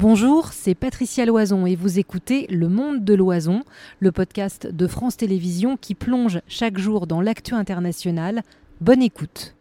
[0.00, 3.64] Bonjour, c'est Patricia Loison et vous écoutez Le Monde de l'Oison,
[3.98, 8.40] le podcast de France Télévisions qui plonge chaque jour dans l'actu international.
[8.80, 9.56] Bonne écoute.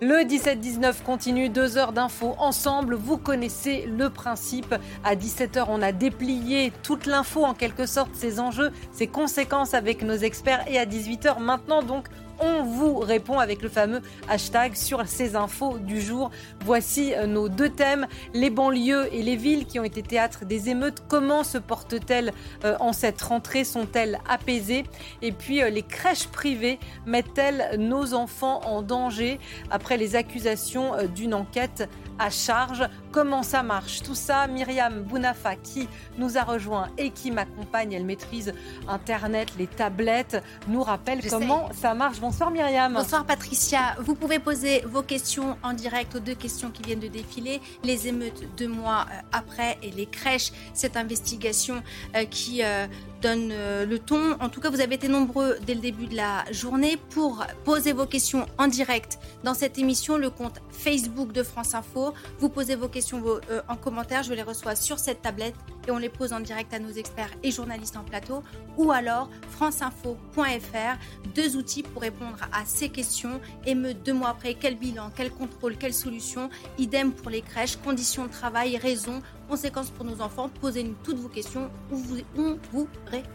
[0.00, 2.96] Le 17-19 continue, deux heures d'infos ensemble.
[2.96, 4.74] Vous connaissez le principe.
[5.04, 10.02] À 17h, on a déplié toute l'info en quelque sorte, ses enjeux, ses conséquences avec
[10.02, 10.64] nos experts.
[10.68, 12.06] Et à 18h, maintenant donc,
[12.40, 16.30] on vous répond avec le fameux hashtag sur ces infos du jour.
[16.64, 20.68] Voici euh, nos deux thèmes, les banlieues et les villes qui ont été théâtre des
[20.68, 21.02] émeutes.
[21.08, 22.32] Comment se portent-elles
[22.64, 23.64] euh, en cette rentrée?
[23.64, 24.84] Sont-elles apaisées?
[25.22, 29.38] Et puis euh, les crèches privées mettent-elles nos enfants en danger?
[29.70, 31.88] Après les accusations d'une enquête
[32.18, 32.88] à charge.
[33.12, 38.04] Comment ça marche Tout ça, Myriam Bounafa qui nous a rejoint et qui m'accompagne, elle
[38.04, 38.52] maîtrise
[38.88, 42.20] Internet, les tablettes, nous rappelle comment ça marche.
[42.20, 42.94] Bonsoir Myriam.
[42.94, 43.96] Bonsoir Patricia.
[44.00, 47.60] Vous pouvez poser vos questions en direct aux deux questions qui viennent de défiler.
[47.82, 51.82] Les émeutes deux mois euh, après et les crèches, cette investigation
[52.16, 52.86] euh, qui euh,
[53.24, 53.54] donne
[53.88, 54.36] le ton.
[54.38, 57.94] En tout cas, vous avez été nombreux dès le début de la journée pour poser
[57.94, 62.12] vos questions en direct dans cette émission, le compte Facebook de France Info.
[62.38, 63.22] Vous posez vos questions
[63.68, 65.54] en commentaire, je les reçois sur cette tablette
[65.88, 68.42] et on les pose en direct à nos experts et journalistes en plateau
[68.76, 70.98] ou alors franceinfo.fr,
[71.34, 73.40] deux outils pour répondre à ces questions.
[73.64, 78.26] Émeute deux mois après, quel bilan, quel contrôle, quelle solution Idem pour les crèches, conditions
[78.26, 80.50] de travail, raisons, conséquences pour nos enfants.
[80.60, 83.28] Posez-nous toutes vos questions, on vous, on vous répond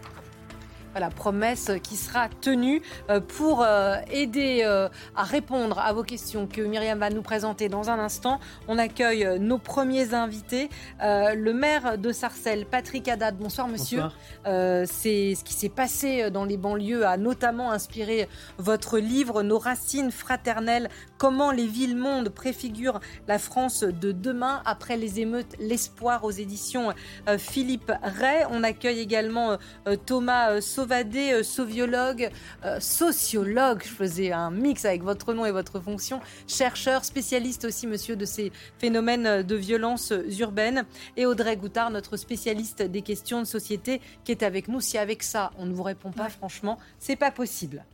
[0.98, 6.48] la promesse qui sera tenue euh, pour euh, aider euh, à répondre à vos questions
[6.48, 8.40] que Myriam va nous présenter dans un instant.
[8.66, 10.68] On accueille nos premiers invités.
[11.00, 13.36] Le maire de Sarcelles, Patrick Haddad.
[13.36, 14.02] Bonsoir monsieur.
[14.44, 20.10] C'est ce qui s'est passé dans les banlieues a notamment inspiré votre livre Nos racines
[20.10, 20.88] fraternelles,
[21.20, 22.98] comment les villes-mondes préfigurent
[23.28, 26.94] la France de demain après les émeutes, l'espoir aux éditions
[27.38, 28.46] Philippe Ray.
[28.50, 29.58] On accueille également
[30.06, 32.30] Thomas Sauvadé, euh, soviologue,
[32.64, 37.86] euh, sociologue, je faisais un mix avec votre nom et votre fonction, chercheur, spécialiste aussi,
[37.86, 43.46] monsieur, de ces phénomènes de violence urbaine, et Audrey Goutard, notre spécialiste des questions de
[43.46, 44.80] société, qui est avec nous.
[44.80, 47.84] Si avec ça, on ne vous répond pas, franchement, c'est pas possible.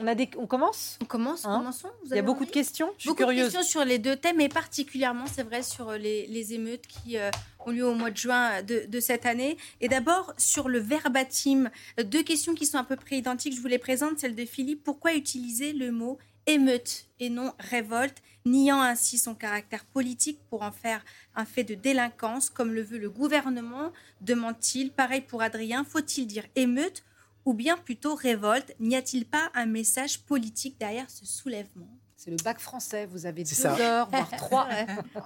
[0.00, 0.30] On, a des...
[0.38, 0.98] on commence?
[1.02, 1.58] On commence, hein?
[1.58, 1.90] commençons.
[2.06, 2.90] Il y a beaucoup de questions.
[2.96, 6.86] Je beaucoup de questions sur les deux thèmes, et particulièrement, c'est vrai, sur les, émeutes
[6.86, 7.30] qui euh,
[7.66, 9.58] ont lieu au mois de juin de, cette année.
[9.80, 11.70] Et d'abord, sur le verbatim,
[12.02, 13.54] deux questions qui sont à peu près identiques.
[13.54, 14.18] Je vous les présente.
[14.18, 14.82] Celle de Philippe.
[14.82, 20.72] Pourquoi utiliser le mot émeute et non révolte, niant ainsi son caractère politique pour en
[20.72, 21.04] faire
[21.36, 23.92] un fait de délinquance, comme le veut le gouvernement?
[24.22, 24.92] Demande-t-il.
[24.92, 25.84] Pareil pour Adrien.
[25.84, 27.02] Faut-il dire émeute
[27.44, 32.00] ou bien plutôt révolte N'y a-t-il pas un message politique derrière ce soulèvement?
[32.22, 34.68] C'est le bac français, vous avez deux heures, voire trois.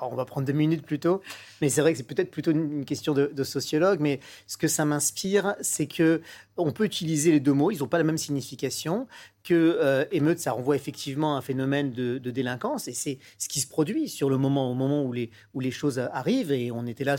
[0.01, 1.23] on va prendre deux minutes plutôt,
[1.61, 4.69] mais c'est vrai que c'est peut-être plutôt une question de, de, sociologue, mais ce que
[4.69, 6.23] ça m'inspire, c'est que
[6.57, 9.09] on peut utiliser les deux mots, ils n'ont pas la même signification,
[9.45, 13.67] que euh, ça renvoie effectivement à un phénomène de, délinquance, et c'est ce qui se
[13.69, 17.17] produit sur le moment, au moment où les, choses arrivent, et on était là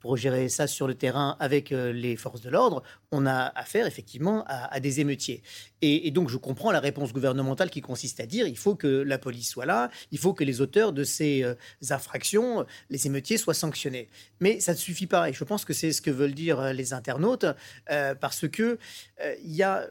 [0.00, 3.86] pour gérer ça sur le terrain avec euh, les forces de l'ordre, on a affaire
[3.86, 5.42] effectivement à, des émeutiers.
[5.82, 9.18] Et, donc je comprends la réponse gouvernementale qui consiste à dire il faut que la
[9.18, 11.54] police soit là, il faut que les auteurs de ces euh,
[11.90, 14.08] infractions, les émeutiers, soient sanctionnés.
[14.40, 16.94] Mais ça ne suffit pas, et je pense que c'est ce que veulent dire les
[16.94, 17.46] internautes,
[17.86, 18.78] parce que
[19.20, 19.88] euh, il y a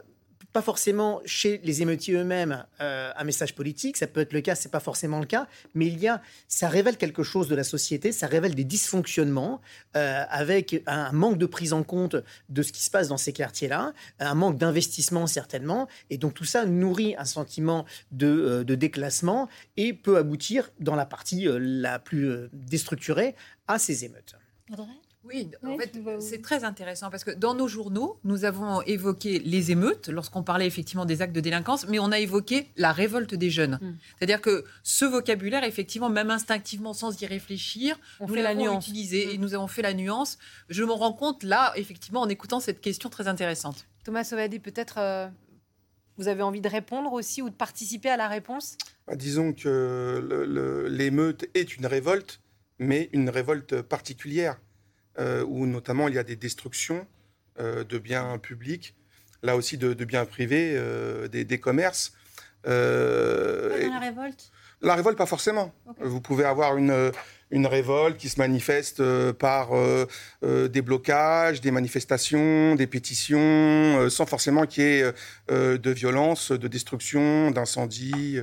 [0.52, 4.54] pas forcément chez les émeutiers eux-mêmes euh, un message politique, ça peut être le cas,
[4.54, 7.64] c'est pas forcément le cas, mais il y a, ça révèle quelque chose de la
[7.64, 9.60] société, ça révèle des dysfonctionnements
[9.96, 12.16] euh, avec un manque de prise en compte
[12.48, 16.44] de ce qui se passe dans ces quartiers-là, un manque d'investissement certainement, et donc tout
[16.44, 22.48] ça nourrit un sentiment de, de déclassement et peut aboutir dans la partie la plus
[22.52, 23.34] déstructurée
[23.68, 24.36] à ces émeutes.
[25.24, 29.70] Oui, en fait, c'est très intéressant parce que dans nos journaux, nous avons évoqué les
[29.70, 33.50] émeutes lorsqu'on parlait effectivement des actes de délinquance, mais on a évoqué la révolte des
[33.50, 33.78] jeunes.
[33.80, 33.94] Hmm.
[34.18, 39.38] C'est-à-dire que ce vocabulaire, effectivement, même instinctivement, sans y réfléchir, on nous l'avons utilisé et
[39.38, 39.40] hmm.
[39.40, 40.38] nous avons fait la nuance.
[40.68, 43.86] Je me rends compte là, effectivement, en écoutant cette question très intéressante.
[44.04, 45.28] Thomas Sauvadi, peut-être euh,
[46.16, 48.76] vous avez envie de répondre aussi ou de participer à la réponse?
[49.06, 52.40] Bah, Disons que l'émeute est une révolte,
[52.80, 54.58] mais une révolte particulière.
[55.18, 57.06] Euh, où notamment il y a des destructions
[57.60, 58.94] euh, de biens publics,
[59.42, 62.14] là aussi de, biens privés, euh, des, commerces.
[62.64, 64.50] la révolte?
[64.80, 65.74] La révolte, pas forcément.
[66.00, 67.12] Vous pouvez avoir une,
[67.50, 70.06] une révolte qui se manifeste euh, par euh,
[70.68, 75.12] des blocages, des manifestations, des pétitions, sans forcément qu'il y ait
[75.50, 78.38] de violence, de destruction, d'incendie.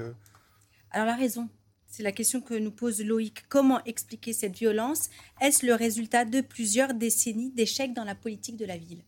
[0.92, 1.50] Alors la raison,
[1.90, 3.44] c'est la question que nous pose Loïc.
[3.50, 5.10] Comment expliquer cette violence?
[5.42, 9.04] Est-ce le résultat de plusieurs décennies d'échecs dans la politique de la ville?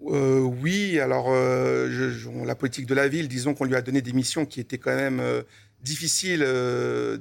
[0.00, 4.60] Oui, alors la politique de la ville, disons qu'on lui a donné des missions qui
[4.60, 5.42] étaient quand même euh,
[5.82, 6.42] difficile.
[6.42, 7.18] Euh,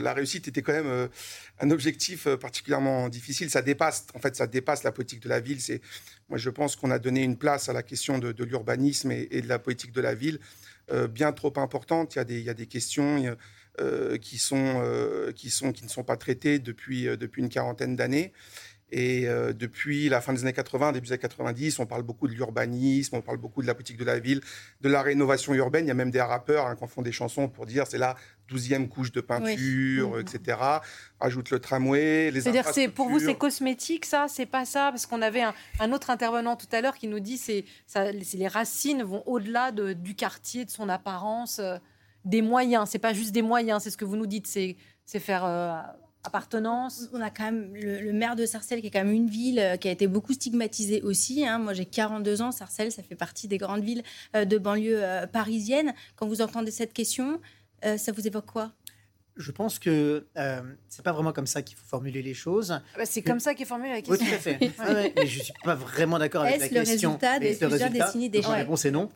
[0.00, 1.08] la réussite était quand même euh,
[1.60, 3.50] un objectif particulièrement difficile.
[3.50, 5.60] Ça dépasse, en fait, ça dépasse la politique de la ville.
[5.60, 5.80] C'est,
[6.28, 9.48] moi, je pense qu'on a donné une place à la question de, l'urbanisme et, de
[9.48, 10.40] la politique de la ville
[11.10, 12.16] bien trop importante.
[12.16, 13.36] Il y a des questions
[14.20, 18.32] qui sont, qui sont, qui ne sont pas traitées depuis, depuis une quarantaine d'années.
[18.92, 22.28] Et euh, depuis la fin des années 80, début des années 90, on parle beaucoup
[22.28, 24.42] de l'urbanisme, on parle beaucoup de la politique de la ville,
[24.82, 25.86] de la rénovation urbaine.
[25.86, 28.16] Il y a même des rappeurs hein, qui font des chansons pour dire c'est la
[28.48, 30.58] douzième couche de peinture, etc.
[31.20, 34.90] Ajoute le tramway, les C'est-à-dire c'est pour vous c'est cosmétique ça, c'est pas ça?
[34.90, 35.42] Parce qu'on avait
[35.80, 37.64] un, autre intervenant tout à l'heure qui nous dit c'est
[38.34, 41.78] les racines vont au-delà de, du quartier, de son apparence, euh,
[42.24, 42.88] des moyens.
[42.88, 44.76] C'est pas juste des moyens, c'est ce que vous nous dites, c'est
[45.18, 45.78] faire euh,
[46.24, 49.58] appartenance On a quand même le, maire de Sarcelles, qui est quand même une ville
[49.58, 51.46] euh, qui a été beaucoup stigmatisée aussi.
[51.46, 51.58] Hein.
[51.58, 52.52] Moi, j'ai 42 ans.
[52.52, 54.02] Sarcelles, ça fait partie des grandes villes
[54.36, 55.02] euh, de banlieue
[55.32, 55.94] parisienne.
[56.16, 57.40] Quand vous entendez cette question,
[57.82, 58.70] ça vous évoque quoi?
[59.36, 62.72] Je pense que euh, c'est pas vraiment comme ça qu'il faut formuler les choses.
[62.72, 64.14] Ah bah, c'est comme ça qu'est formulée la question.
[64.14, 64.58] Oui, tout à fait.
[65.16, 66.82] mais je suis pas vraiment d'accord avec la question.
[66.82, 69.10] Est-ce le résultat des plusieurs décennies d'échecs La réponse est non.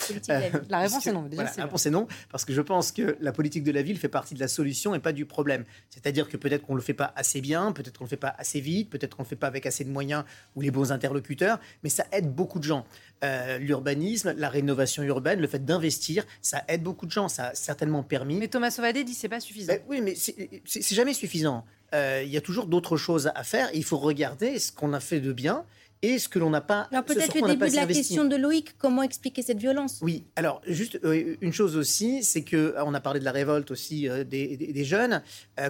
[0.69, 1.23] la réponse est non.
[1.23, 3.99] Déjà, la réponse est non, parce que je pense que la politique de la ville
[3.99, 5.65] fait partie de la solution et pas du problème.
[5.91, 8.61] C'est-à-dire que peut-être qu'on le fait pas assez bien, peut-être qu'on le fait pas assez
[8.61, 10.25] vite, peut-être qu'on le fait pas avec assez de moyens
[10.55, 12.87] ou les bons interlocuteurs, mais ça aide beaucoup de gens.
[13.25, 17.29] Euh, l'urbanisme, la rénovation urbaine, le fait d'investir, ça aide beaucoup de gens.
[17.29, 18.37] Ça a certainement permis.
[18.37, 19.73] Mais Thomas Sauvadé dit c'est pas suffisant.
[19.73, 21.65] Ben oui, mais c'est jamais suffisant.
[21.95, 23.71] Euh, il y a toujours d'autres choses à faire.
[23.73, 25.65] Il faut regarder ce qu'on a fait de bien
[26.03, 26.89] et ce que l'on n'a pas.
[26.93, 29.99] Alors peut-être le début de la question de Loïc, comment expliquer cette violence?
[30.03, 33.33] Oui, alors juste euh, une chose aussi, c'est que euh, on a parlé de la
[33.33, 35.23] révolte aussi des, jeunes.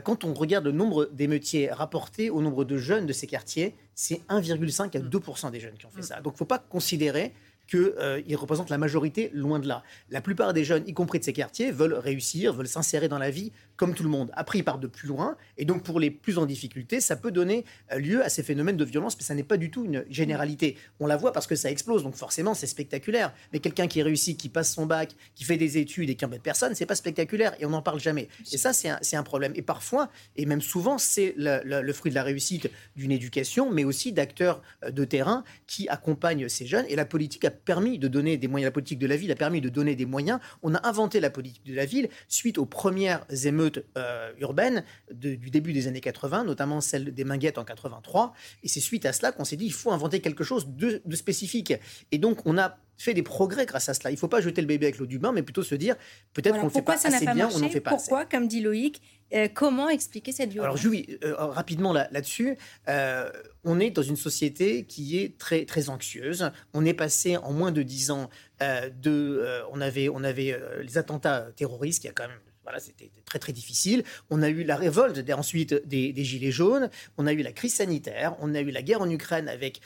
[0.04, 4.20] quand on regarde le nombre d'émeutiers rapportés au nombre de jeunes de ces quartiers, c'est
[4.28, 5.20] 1,5 à 2
[5.50, 6.20] des jeunes qui ont fait ça.
[6.20, 7.32] Donc il ne faut pas considérer
[7.66, 9.82] qu'ils euh, représentent la majorité, loin de là.
[10.10, 13.30] La plupart des jeunes, y compris de ces quartiers, veulent réussir, veulent s'insérer dans la
[13.30, 14.30] vie comme tout le monde.
[14.34, 17.30] Après, ils partent de plus loin, et donc pour les plus en difficulté, ça peut
[17.30, 20.04] donner euh, lieu à ces phénomènes de violence, mais ça n'est pas du tout une
[20.08, 20.76] généralité.
[21.00, 23.32] On la voit parce que ça explose, donc forcément c'est spectaculaire.
[23.52, 26.42] Mais quelqu'un qui réussit, qui passe son bac, qui fait des études et qui embête
[26.42, 28.28] personne, c'est pas spectaculaire, et on n'en parle jamais.
[28.52, 29.52] Et ça, c'est un, problème.
[29.56, 33.84] Et parfois, et même souvent, c'est le, le, fruit de la réussite d'une éducation, mais
[33.84, 38.08] aussi d'acteurs euh, de terrain qui accompagnent ces jeunes, et la politique a permis de
[38.08, 40.38] donner des moyens, la politique de la ville a permis de donner des moyens.
[40.62, 43.65] On a inventé la politique de la ville suite aux premières émeutes
[43.96, 48.32] euh, urbaines du début des années 80, notamment celle des Minguettes en 83.
[48.62, 51.74] Et c'est suite à cela qu'on s'est dit il faut inventer quelque chose de, spécifique.
[52.12, 54.10] Et donc on a fait des progrès grâce à cela.
[54.10, 55.96] Il ne faut pas jeter le bébé avec l'eau du bain, mais plutôt se dire
[56.32, 59.02] peut-être qu'on ne fait pas assez bien, on n'en fait pas Pourquoi, comme dit Loïc,
[59.34, 62.56] euh, comment expliquer cette violence Alors, oui, euh, rapidement là-dessus,
[62.88, 63.30] euh,
[63.64, 66.50] on est dans une société qui est très, très anxieuse.
[66.74, 68.30] On est passé en moins de dix ans
[68.60, 69.62] de.
[69.72, 73.52] on avait, on avait les attentats terroristes, qui a quand même voilà, c'était très très
[73.52, 74.02] difficile.
[74.28, 78.36] On a eu la révolte ensuite des, Gilets jaunes, on a eu la crise sanitaire,
[78.40, 79.80] on a eu la guerre en Ukraine avec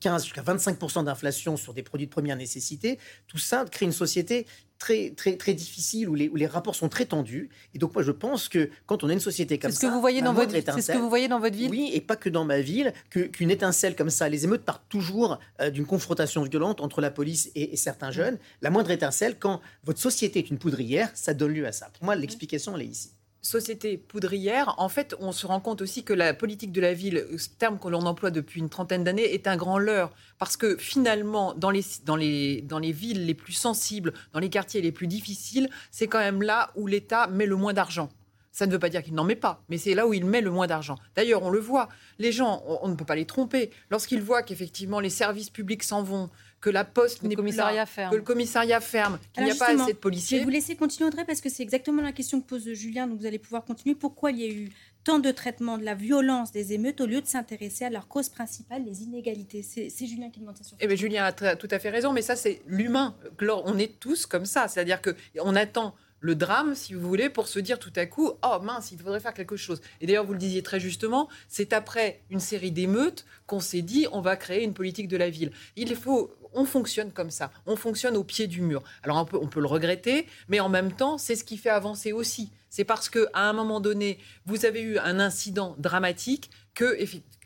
[0.00, 2.98] 15 jusqu'à 25% d'inflation sur des produits de première nécessité.
[3.26, 4.46] Tout ça crée une société
[4.80, 7.50] très, très, très difficile, où les, où les rapports sont très tendus.
[7.74, 9.78] Et donc, moi, je pense que quand on a une société comme ça.
[9.78, 11.70] C'est ce que vous voyez dans votre C'est ce que vous voyez dans votre ville
[11.70, 14.28] Oui, et pas que dans ma ville, qu'une étincelle comme ça.
[14.28, 18.38] Les émeutes partent toujours euh, d'une confrontation violente entre la police et, certains jeunes.
[18.62, 21.90] La moindre étincelle, quand votre société est une poudrière, ça donne lieu à ça.
[21.92, 23.10] Pour moi, l'explication, elle est ici
[23.42, 27.26] société poudrière, en fait, on se rend compte aussi que la politique de la ville,
[27.38, 30.10] ce terme que l'on emploie depuis une trentaine d'années, est un grand leurre.
[30.38, 34.50] Parce que finalement, dans les, dans, les, dans les villes les plus sensibles, dans les
[34.50, 38.10] quartiers les plus difficiles, c'est quand même là où l'État met le moins d'argent.
[38.52, 40.40] Ça ne veut pas dire qu'il n'en met pas, mais c'est là où il met
[40.40, 40.96] le moins d'argent.
[41.14, 43.70] D'ailleurs, on le voit, les gens, on ne peut pas les tromper.
[43.90, 46.30] Lorsqu'ils voient qu'effectivement les services publics s'en vont,
[46.60, 48.10] que la poste n'est plus là, ferme.
[48.10, 50.38] que le commissariat ferme, qu'il n'y a pas assez de policiers.
[50.38, 53.06] Je vais vous laisser continuer, Audrey, parce que c'est exactement la question que pose Julien,
[53.06, 53.94] donc vous allez pouvoir continuer.
[53.94, 54.68] Pourquoi il y a eu
[55.02, 58.28] tant de traitement de la violence des émeutes au lieu de s'intéresser à leur cause
[58.28, 59.62] principale, les inégalités?
[59.62, 62.22] C'est Julien qui demande ça sur Eh bien, Julien a tout à fait raison, mais
[62.22, 63.16] ça, c'est l'humain.
[63.40, 64.68] On est tous comme ça.
[64.68, 68.58] C'est-à-dire qu'on attend le drame, si vous voulez, pour se dire tout à coup, oh
[68.62, 69.80] mince, il faudrait faire quelque chose.
[70.02, 74.06] Et d'ailleurs, vous le disiez très justement, c'est après une série d'émeutes qu'on s'est dit,
[74.12, 75.50] on va créer une politique de la ville.
[75.76, 77.50] Il faut on fonctionne comme ça.
[77.66, 78.82] On fonctionne au pied du mur.
[79.02, 82.50] Alors on peut, le regretter, mais en même temps, c'est ce qui fait avancer aussi.
[82.68, 86.96] C'est parce qu'à un moment donné, vous avez eu un incident dramatique que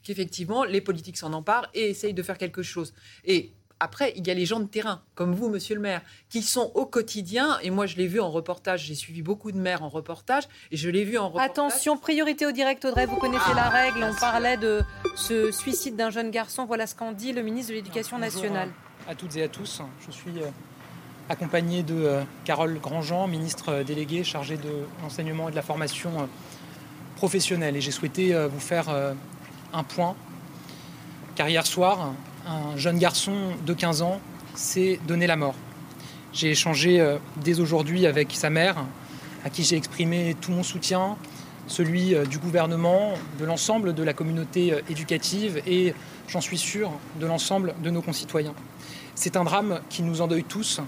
[0.02, 2.92] qu'effectivement les politiques s'en emparent et essayent de faire quelque chose.
[3.24, 6.42] Et après, il y a les gens de terrain, comme vous, monsieur le maire, qui
[6.42, 9.82] sont au quotidien, et moi je l'ai vu en reportage, j'ai suivi beaucoup de maires
[9.82, 11.50] en reportage, et je l'ai vu en reportage.
[11.50, 14.80] Attention, priorité au direct, Audrey, vous connaissez la règle, on parlait de
[15.16, 18.70] ce suicide d'un jeune garçon, voilà ce qu'en dit le ministre de l'Éducation nationale.
[19.06, 20.48] À toutes et à tous, je suis euh,
[21.28, 26.26] accompagné de euh, Carole Grandjean, ministre euh, déléguée chargée de l'enseignement et de la formation
[27.16, 28.86] professionnelle, et j'ai souhaité vous faire
[29.72, 30.16] un point,
[31.36, 32.12] car hier soir,
[32.46, 34.20] un jeune garçon de 15 ans
[34.54, 35.54] s'est donné la mort.
[36.32, 38.84] J'ai échangé dès aujourd'hui avec sa mère,
[39.44, 41.16] à qui j'ai exprimé tout mon soutien,
[41.68, 45.94] celui du gouvernement, de l'ensemble de la communauté éducative et,
[46.26, 48.54] j'en suis sûr, de l'ensemble de nos concitoyens.
[49.14, 50.80] C'est un drame qui nous endeuille tous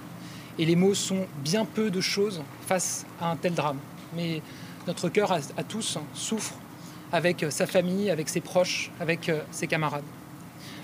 [0.59, 3.78] et les mots sont bien peu de choses face à un tel drame.
[4.16, 4.42] Mais
[4.87, 6.54] notre cœur à, tous souffre
[7.12, 10.04] avec sa famille, avec ses proches, avec ses camarades.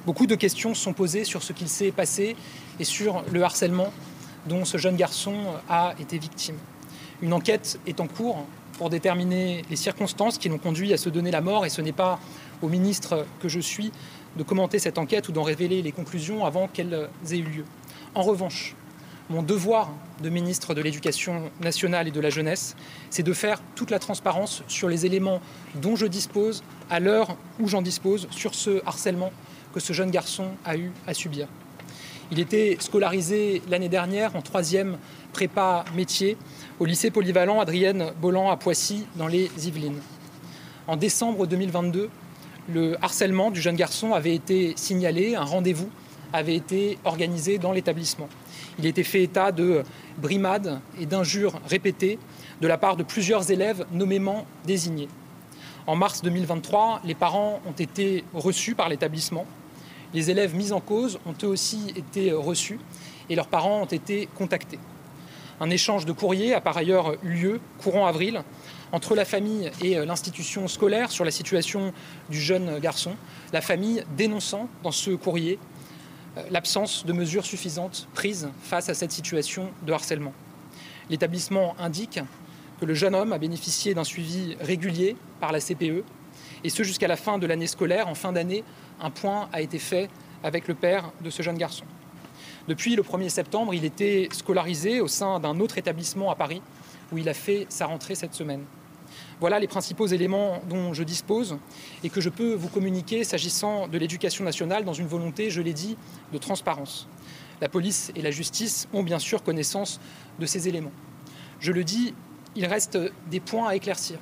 [0.07, 2.37] Beaucoup de questions sont posées sur ce qu'il s'est passé
[2.79, 3.93] et sur le harcèlement
[4.47, 5.37] dont ce jeune garçon
[5.69, 6.57] a été victime.
[7.23, 8.45] Une enquête est en cours
[8.79, 11.93] pour déterminer les circonstances qui l'ont conduit à se donner la mort et ce n'est
[11.93, 12.19] pas
[12.63, 13.93] au ministre que je suis
[14.37, 17.65] de commenter cette enquête ou d'en révéler les conclusions avant qu'elles aient eu lieu.
[18.15, 18.75] En revanche,
[19.31, 19.91] mon devoir
[20.23, 22.77] de ministre de l'Éducation nationale et de la jeunesse,
[23.09, 25.41] c'est de faire toute la transparence sur les éléments
[25.75, 29.33] dont je dispose à l'heure où j'en dispose sur ce harcèlement
[29.73, 31.49] que ce jeune garçon a eu à subir.
[32.31, 34.99] Il était scolarisé l'année dernière en troisième
[35.33, 36.37] prépa métier
[36.81, 40.01] au lycée polyvalent Adrienne Bolland à Poissy dans les Yvelines.
[40.87, 42.11] En décembre 2022,
[42.69, 45.91] le harcèlement du jeune garçon avait été signalé, un rendez-vous
[46.33, 48.29] avait été organisé dans l'établissement.
[48.79, 49.83] Il était fait état de
[50.19, 52.19] brimades et d'injures répétées
[52.61, 55.09] de la part de plusieurs élèves nommément désignés.
[55.87, 59.47] En mars 2023, les parents ont été reçus par l'établissement
[60.15, 62.79] les élèves mis en cause ont eux aussi été reçus
[63.31, 64.79] et leurs parents ont été contactés.
[65.63, 68.43] Un échange de courriers a par ailleurs eu lieu courant avril
[68.91, 71.93] entre la famille et l'institution scolaire sur la situation
[72.29, 73.15] du jeune garçon,
[73.53, 75.61] la famille dénonçant dans ce courrier
[76.37, 80.33] euh, l'absence de mesures suffisantes prises face à cette situation de harcèlement.
[81.09, 82.19] L'établissement indique
[82.81, 86.03] que le jeune homme a bénéficié d'un suivi régulier par la CPE,
[86.65, 88.65] et ce jusqu'à la fin de l'année scolaire, en fin d'année
[89.01, 90.11] un point a été fait
[90.43, 91.85] avec le père de ce jeune garçon.
[92.69, 96.63] Depuis le 1er septembre, il était scolarisé au sein d'un autre établissement à Paris
[97.11, 98.63] où il a fait sa rentrée cette semaine.
[99.41, 101.59] Voilà les principaux éléments dont je dispose
[102.05, 105.73] et que je peux vous communiquer s'agissant de l'éducation nationale dans une volonté, je l'ai
[105.73, 105.97] dit,
[106.33, 107.09] de transparence.
[107.61, 110.01] La police et la justice ont bien sûr connaissance
[110.39, 110.93] de ces éléments.
[111.59, 112.15] Je le dis,
[112.55, 114.19] il reste des points à éclaircir.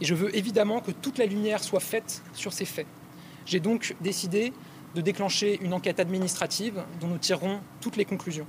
[0.00, 2.86] Et je veux évidemment que toute la lumière soit faite sur ces faits.
[3.44, 4.52] J'ai donc décidé
[4.94, 8.46] de déclencher une enquête administrative dont nous tirerons toutes les conclusions.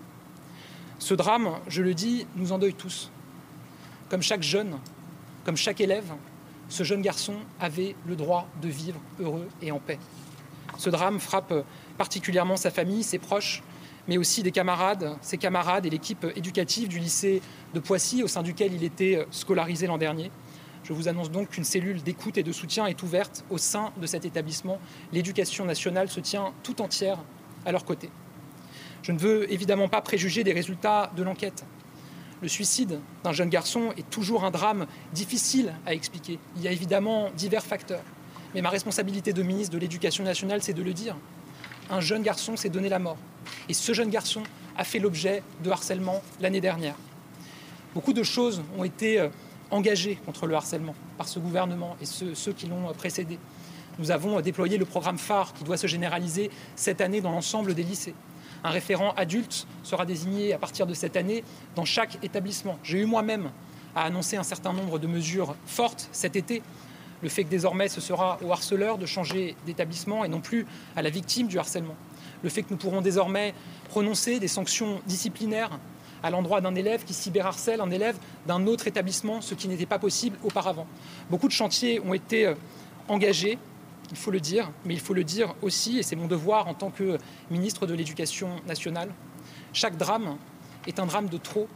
[1.00, 3.12] Ce drame, je le dis, nous endeuille tous.
[4.10, 4.78] Comme chaque jeune,
[5.46, 6.12] comme chaque élève,
[6.70, 10.00] ce jeune garçon avait le droit de vivre heureux et en paix.
[10.78, 11.54] Ce drame frappe
[11.98, 13.62] particulièrement sa famille, ses proches,
[14.08, 17.42] mais aussi des camarades, ses camarades et l'équipe éducative du lycée
[17.74, 20.32] de Poissy, au sein duquel il était scolarisé l'an dernier.
[20.84, 24.08] Je vous annonce donc qu'une cellule d'écoute et de soutien est ouverte au sein de
[24.08, 24.80] cet établissement.
[25.14, 27.20] L'éducation nationale se tient tout entière
[27.66, 28.10] à leur côté.
[29.04, 31.66] Je ne veux évidemment pas préjuger des résultats de l'enquête.
[32.42, 36.40] Le suicide d'un jeune garçon est toujours un drame difficile à expliquer.
[36.56, 38.04] Il y a évidemment divers facteurs.
[38.56, 41.16] Mais ma responsabilité de ministre de l'Éducation nationale, c'est de le dire.
[41.90, 43.18] Un jeune garçon s'est donné la mort.
[43.70, 44.42] Et ce jeune garçon
[44.76, 46.96] a fait l'objet de harcèlement l'année dernière.
[47.94, 49.30] Beaucoup de choses ont été
[49.72, 53.40] engagés contre le harcèlement par ce gouvernement et ceux, ceux qui l'ont précédé.
[54.00, 57.84] Nous avons déployé le programme phare qui doit se généraliser cette année dans l'ensemble des
[57.84, 58.16] lycées.
[58.64, 61.44] Un référent adulte sera désigné à partir de cette année
[61.76, 62.78] dans chaque établissement.
[62.84, 63.50] J'ai eu moi-même
[63.96, 66.62] à annoncer un certain nombre de mesures fortes cet été.
[67.22, 71.02] Le fait que désormais ce sera au harceleur de changer d'établissement et non plus à
[71.02, 71.96] la victime du harcèlement.
[72.44, 73.54] Le fait que nous pourrons désormais
[73.90, 75.80] prononcer des sanctions disciplinaires
[76.24, 80.00] à l'endroit d'un élève qui cyberharcèle un élève d'un autre établissement, ce qui n'était pas
[80.00, 80.88] possible auparavant.
[81.30, 82.56] Beaucoup de chantiers ont été euh,
[83.08, 83.58] engagés,
[84.12, 86.74] il faut le dire, mais il faut le dire aussi, et c'est mon devoir en
[86.74, 87.18] tant que
[87.50, 89.10] ministre de l'Éducation nationale,
[89.74, 90.38] chaque drame
[90.88, 91.68] est un drame de trop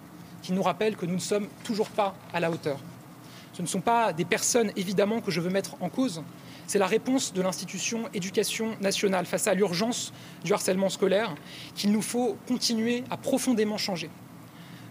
[0.42, 2.78] qui nous rappelle que nous ne sommes toujours pas à la hauteur.
[3.54, 6.22] Ce ne sont pas des personnes, évidemment, que je veux mettre en cause.
[6.68, 10.12] C'est la réponse de l'institution éducation nationale face à l'urgence
[10.44, 11.34] du harcèlement scolaire
[11.74, 14.10] qu'il nous faut continuer à profondément changer.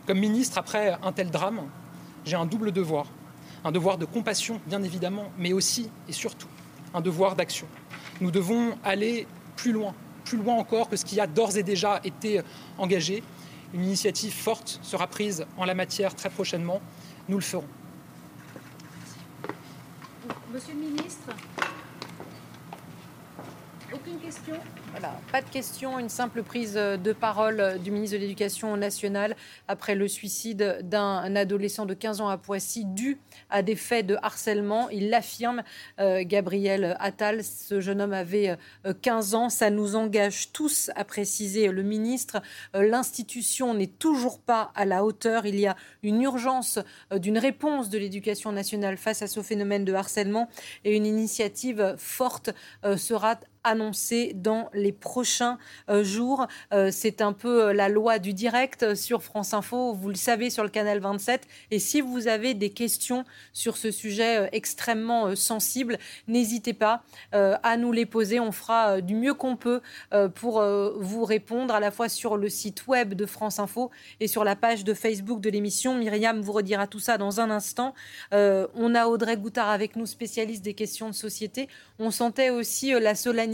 [0.06, 1.62] Comme ministre, après un tel drame,
[2.24, 3.06] j'ai un double devoir.
[3.64, 6.48] Un devoir de compassion, bien évidemment, mais aussi et surtout
[6.92, 7.66] un devoir d'action.
[8.20, 9.94] Nous devons aller plus loin,
[10.24, 12.42] plus loin encore que ce qui a d'ores et déjà été
[12.78, 13.22] engagé.
[13.72, 16.80] Une initiative forte sera prise en la matière très prochainement.
[17.28, 17.66] Nous le ferons.
[20.52, 21.30] Monsieur le ministre,
[23.94, 24.54] aucune question?
[24.90, 29.36] Voilà, pas de question, une simple prise de parole du ministre de l'Éducation nationale
[29.68, 33.18] après le suicide d'un adolescent de 15 ans à Poissy dû
[33.50, 34.88] à des faits de harcèlement.
[34.90, 35.62] Il l'affirme,
[36.00, 38.56] euh, Gabriel Attal, ce jeune homme avait
[39.02, 39.48] 15 euh, ans.
[39.48, 42.42] Ça nous engage tous, à préciser le ministre.
[42.74, 45.46] Euh, l'institution n'est toujours pas à la hauteur.
[45.46, 46.78] Il y a une urgence
[47.12, 50.48] d'une réponse de l'éducation nationale face à ce phénomène de harcèlement
[50.84, 52.50] et une initiative forte
[52.96, 56.46] sera annoncée dans les prochains euh, jours.
[56.72, 60.50] Euh, c'est un peu euh, la loi du direct sur France Info, vous le savez,
[60.50, 61.46] sur le canal 27.
[61.70, 67.02] Et si vous avez des questions sur ce sujet extrêmement sensible, n'hésitez pas
[67.32, 68.40] à nous les poser.
[68.40, 69.80] On fera du mieux qu'on peut
[70.34, 70.62] pour
[70.98, 73.90] vous répondre à la fois sur le site web de France Info
[74.20, 75.94] et sur la page de Facebook de l'émission.
[75.96, 77.94] Myriam vous redira tout ça dans un instant.
[78.32, 81.68] on a Audrey Goutard avec nous, spécialiste des questions de société.
[81.98, 83.53] On sentait aussi la solennité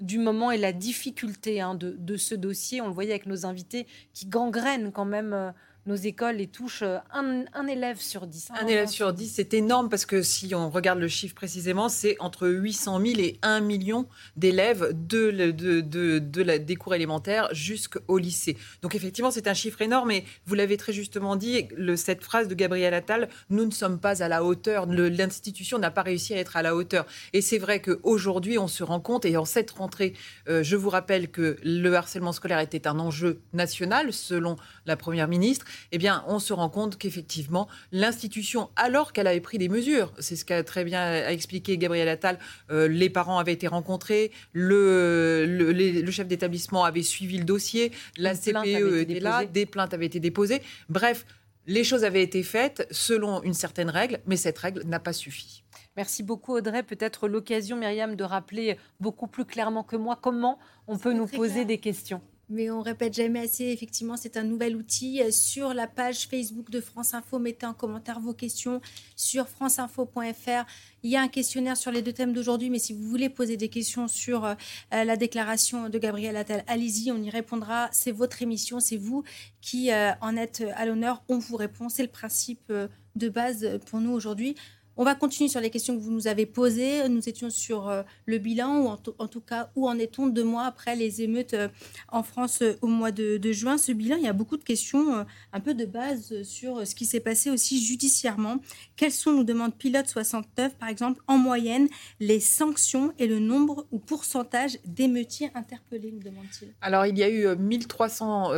[0.00, 2.80] du moment et la difficulté hein, de, de, ce dossier.
[2.80, 5.50] On le voyait avec nos invités qui gangrènent quand même euh,
[5.86, 8.48] nos écoles et touchent euh, un, élève sur dix.
[8.58, 12.16] Un, élève sur dix, c'est énorme parce que si on regarde le chiffre précisément, c'est
[12.20, 15.80] entre 800 000 et 1 million d'élèves de, de,
[16.18, 18.56] de, la, des cours élémentaires jusqu'au lycée.
[18.82, 22.54] Donc effectivement, c'est un chiffre énorme et vous l'avez très justement dit, cette phrase de
[22.54, 26.56] Gabriel Attal, nous ne sommes pas à la hauteur, l'institution n'a pas réussi à être
[26.56, 27.06] à la hauteur.
[27.32, 30.14] Et c'est vrai qu'aujourd'hui, on se rend compte, et en cette rentrée,
[30.48, 35.28] euh, je vous rappelle que le harcèlement scolaire était un enjeu national selon la Première
[35.28, 40.12] ministre eh bien, on se rend compte qu'effectivement, l'institution, alors qu'elle avait pris des mesures,
[40.18, 42.38] c'est ce qu'a très bien expliqué Gabriel Attal,
[42.70, 48.34] euh, les parents avaient été rencontrés, le, le, chef d'établissement avait suivi le dossier, la
[48.34, 50.62] CPE était là, des plaintes avaient été déposées.
[50.88, 51.26] Bref,
[51.66, 55.64] les choses avaient été faites selon une certaine règle, mais cette règle n'a pas suffi.
[55.96, 56.82] Merci beaucoup Audrey.
[56.82, 61.64] Peut-être l'occasion, Myriam, de rappeler beaucoup plus clairement que moi comment on peut nous poser
[61.64, 63.64] des questions mais on répète jamais assez.
[63.64, 65.22] Effectivement, c'est un nouvel outil.
[65.22, 68.80] Euh, sur la page Facebook de France Info, mettez en commentaire vos questions.
[69.16, 70.64] Sur franceinfo.fr,
[71.02, 73.56] il y a un questionnaire sur les deux thèmes d'aujourd'hui, mais si vous voulez poser
[73.56, 74.54] des questions sur euh,
[74.90, 77.88] la déclaration de Gabriel Attal, allez-y, on y répondra.
[77.92, 79.24] C'est votre émission, c'est vous
[79.60, 81.22] qui euh, en êtes à l'honneur.
[81.28, 81.88] On vous répond.
[81.88, 82.72] C'est le principe
[83.16, 84.56] de base pour nous aujourd'hui.
[84.96, 87.08] On va continuer sur les questions que vous nous avez posées.
[87.08, 90.66] Nous étions sur euh, le bilan, ou en, tout cas, où en est-on deux mois
[90.66, 91.68] après les émeutes euh,
[92.12, 93.76] en France euh, au mois de, juin?
[93.76, 97.06] Ce bilan, il y a beaucoup de questions un peu de base sur ce qui
[97.06, 98.60] s'est passé aussi judiciairement.
[98.96, 101.88] Quelles sont, nous demande Pilote 69, par exemple, en moyenne,
[102.20, 106.68] les sanctions et le nombre ou pourcentage d'émeutiers interpellés, nous demande-t-il?
[106.80, 108.54] Alors, il y a eu 1300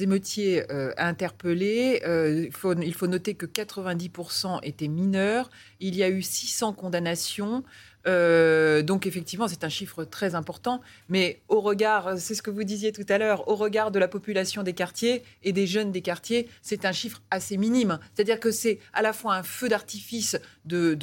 [0.00, 0.64] émeutiers
[0.96, 2.00] interpellés.
[2.46, 5.50] il, faut, il faut noter que 90% étaient mineurs.
[5.80, 7.64] Il y a eu 600 condamnations.
[8.06, 12.64] Euh, donc effectivement, c'est un chiffre très important, mais au regard, c'est ce que vous
[12.64, 16.00] disiez tout à l'heure, au regard de la population des quartiers et des jeunes des
[16.00, 17.98] quartiers, c'est un chiffre assez minime.
[18.14, 20.96] C'est-à-dire que c'est à la fois un feu d'artifice de,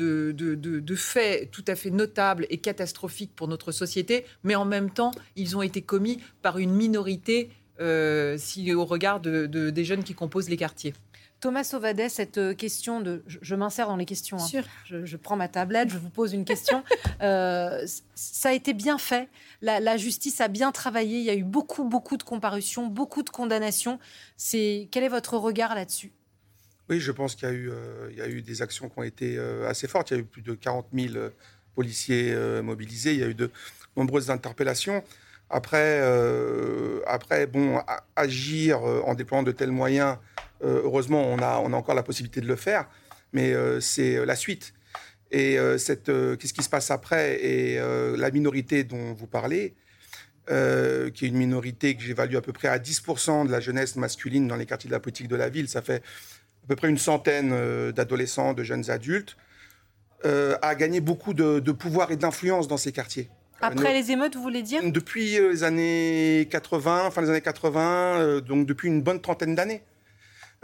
[0.95, 5.55] faits tout à fait notables et catastrophiques pour notre société, mais en même temps, ils
[5.55, 7.49] ont été commis par une minorité
[7.81, 10.93] euh, si, au regard des jeunes qui composent les quartiers.
[11.39, 13.23] Thomas Sauvadet, cette euh, question de.
[13.27, 14.37] Je, m'insère dans les questions.
[14.37, 14.63] Hein.
[14.85, 16.83] Je, prends ma tablette, je vous pose une question.
[17.21, 19.29] Euh, ça a été bien fait.
[19.61, 21.19] La, justice a bien travaillé.
[21.19, 23.99] Il y a eu beaucoup, beaucoup de comparutions, beaucoup de condamnations.
[24.35, 26.11] C'est quel est votre regard là-dessus?
[26.89, 28.99] Oui, je pense qu'il y, a eu, euh, il y a eu des actions qui
[28.99, 30.11] ont été assez fortes.
[30.11, 31.13] Il y a eu plus de 40 000
[31.73, 33.13] policiers mobilisés.
[33.13, 33.49] Il y a eu de
[33.95, 35.03] nombreuses interpellations.
[35.49, 36.01] Après,
[37.07, 37.81] après bon,
[38.17, 40.17] agir en déployant de tels moyens
[40.61, 42.87] heureusement, on a, on a encore la possibilité de le faire,
[43.33, 44.73] mais euh, c'est euh, la suite.
[45.31, 47.77] Et qu'est-ce qui se passe après Et
[48.15, 49.73] la minorité dont vous parlez,
[50.47, 54.47] qui est une minorité que j'évalue à peu près à 10% de la jeunesse masculine
[54.47, 56.03] dans les quartiers de la politique de la ville, ça fait
[56.63, 59.35] à peu près une centaine d'adolescents, de jeunes adultes,
[60.23, 63.27] a gagné beaucoup de, de pouvoir et d'influence dans ces quartiers.
[63.59, 64.83] Après les émeutes, vous voulez dire?
[64.89, 69.81] Depuis les années 80, fin des années 80, donc depuis une bonne trentaine d'années.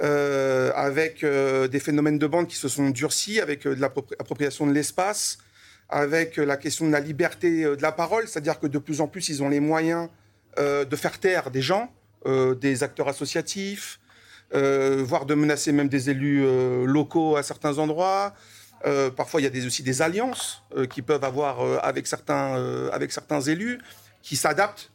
[0.01, 4.71] Euh, avec euh, des phénomènes de bande qui se sont durcis, avec euh, l'appropriation de
[4.71, 5.37] l'espace,
[5.89, 9.29] avec la question de la liberté de la parole, c'est-à-dire que de plus en plus,
[9.29, 10.07] ils ont les moyens
[10.57, 11.91] de faire taire des gens,
[12.25, 13.99] des acteurs associatifs,
[14.53, 16.45] voire de menacer même des élus
[16.85, 18.33] locaux à certains endroits.
[19.17, 23.81] parfois, il y a aussi des alliances qui peuvent avoir avec, certains, élus
[24.21, 24.91] qui s'adaptent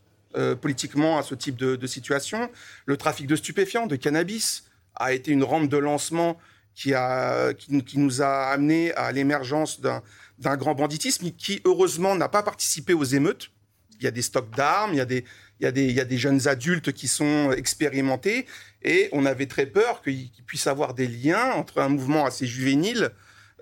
[0.63, 2.51] politiquement à ce type de, situation.
[2.87, 4.66] Le trafic de stupéfiants, de cannabis,
[4.97, 6.39] a été une rampe de lancement
[6.75, 12.43] qui, a, qui, nous a amené à l'émergence d'un grand banditisme qui, heureusement, n'a pas
[12.43, 13.51] participé aux émeutes.
[13.99, 15.25] Il y a des stocks d'armes, il, y a des,
[15.61, 18.47] il, il y a des jeunes adultes qui sont expérimentés,
[18.83, 23.11] et on avait très peur qu'il puisse avoir des liens entre un mouvement assez juvénile,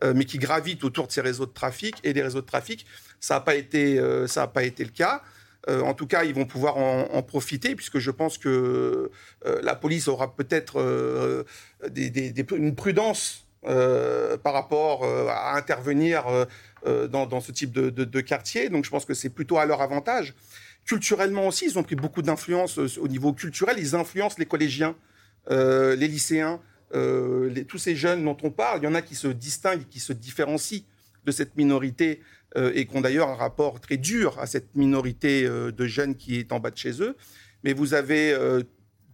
[0.03, 2.85] euh, mais qui gravite autour de ces réseaux de trafic et des réseaux de trafic.
[3.21, 5.23] Ça n'a pas, euh, pas été le cas.
[5.69, 9.11] Euh, en tout cas, ils vont pouvoir en, profiter, puisque je pense que
[9.47, 11.45] euh, la police aura peut-être euh,
[12.57, 13.47] une prudence
[14.43, 16.25] par rapport à intervenir
[16.85, 18.69] dans, ce type de, quartier.
[18.69, 20.35] Donc je pense que c'est plutôt à leur avantage.
[20.85, 23.77] Culturellement aussi, ils ont pris beaucoup d'influence au niveau culturel.
[23.79, 24.95] Ils influencent les collégiens,
[25.49, 26.61] les lycéens,
[26.93, 28.81] tous ces jeunes dont on parle.
[28.83, 30.83] Il y en a qui se distinguent, qui se différencient
[31.25, 32.21] de cette minorité
[32.57, 36.39] et qui ont d'ailleurs un rapport très dur à cette minorité euh, de jeunes qui
[36.39, 37.17] est en bas de chez eux.
[37.65, 38.63] Mais vous avez euh,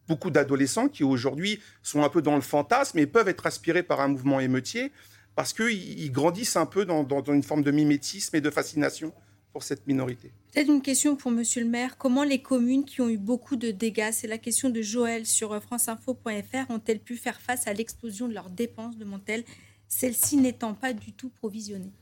[0.09, 4.00] beaucoup d'adolescents qui aujourd'hui sont un peu dans le fantasme et peuvent être aspirés par
[4.00, 4.92] un mouvement émeutier
[5.37, 9.12] parce qu'ils grandissent un peu dans, une forme de mimétisme et de fascination
[9.53, 10.33] pour cette minorité.
[10.53, 11.96] Peut-être une question pour Monsieur le maire.
[11.96, 15.61] Comment les communes qui ont eu beaucoup de dégâts, c'est la question de Joël sur
[15.62, 19.44] franceinfo.fr, ont-elles pu faire face à l'explosion de leurs dépenses de Montel,
[19.88, 21.92] celles-ci n'étant pas du tout provisionnées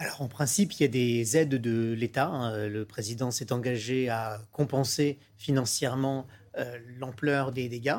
[0.00, 2.28] alors en principe, il y a des aides de l'État.
[2.28, 2.68] Hein.
[2.68, 6.26] Le président s'est engagé à compenser financièrement
[6.98, 7.96] l'ampleur des dégâts.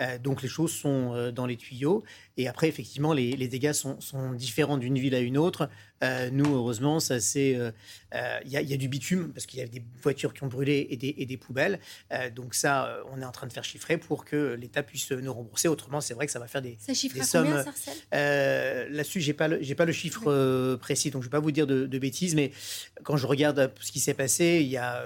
[0.00, 2.04] Euh, donc les choses sont euh, dans les tuyaux.
[2.36, 3.98] Et après, effectivement, les, dégâts sont,
[4.34, 5.70] différents d'une ville à une autre.
[6.32, 7.58] nous, heureusement, ça c'est,
[8.12, 10.96] il y, a du bitume parce qu'il y a des voitures qui ont brûlé et
[10.98, 11.80] des, et des poubelles.
[12.34, 15.68] donc ça, on est en train de faire chiffrer pour que l'État puisse nous rembourser.
[15.68, 17.64] Autrement, c'est vrai que ça va faire des, ça des sommes.
[18.12, 21.86] Là-dessus, j'ai pas, j'ai pas le chiffre précis, donc je vais pas vous dire de,
[21.86, 22.34] de, bêtises.
[22.34, 22.52] Mais
[23.02, 25.02] quand je regarde ce qui s'est passé, il y a,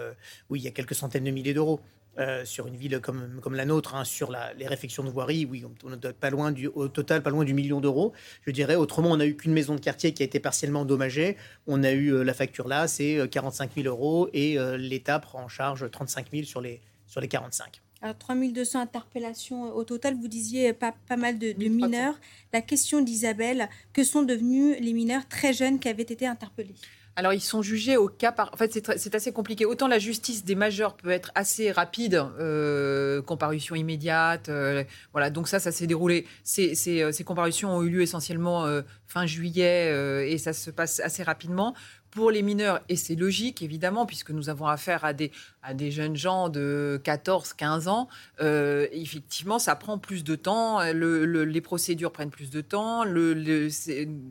[0.49, 1.81] oui, il y a quelques centaines de milliers d'euros.
[2.19, 5.65] Euh, sur une ville comme, comme la nôtre, hein, sur les réfections de voirie, oui,
[5.85, 8.13] on, doit pas loin du, au total, pas loin du million d'euros.
[8.45, 11.37] Je dirais, autrement, on n'a eu qu'une maison de quartier qui a été partiellement endommagée.
[11.69, 15.45] On a eu euh, la facture là, c'est 45 euh, 000 euros et l'État prend
[15.45, 17.81] en charge 35 000 sur les, sur les 45.
[18.03, 22.19] Alors, 3200 interpellations au total, vous disiez pas, pas mal de, de mineurs.
[22.53, 26.75] La question d'Isabelle, que sont devenus les mineurs très jeunes qui avaient été interpellés?
[27.17, 28.51] Alors, ils sont jugés au cas par.
[28.55, 29.67] En fait, c'est assez compliqué.
[29.67, 34.49] Autant la justice des majeurs peut être assez rapide, euh, comparution immédiate.
[34.49, 36.27] Euh, voilà, donc ça, ça s'est déroulé.
[36.59, 38.67] Euh, ces, comparutions ont eu lieu essentiellement
[39.07, 41.75] fin juillet et ça se passe assez rapidement
[42.11, 45.31] pour les mineurs, et c'est logique évidemment, puisque nous avons affaire à des,
[45.63, 48.09] à des jeunes gens de 14, 15 ans,
[48.41, 53.69] euh, effectivement, ça prend plus de temps, les procédures prennent plus de temps, le,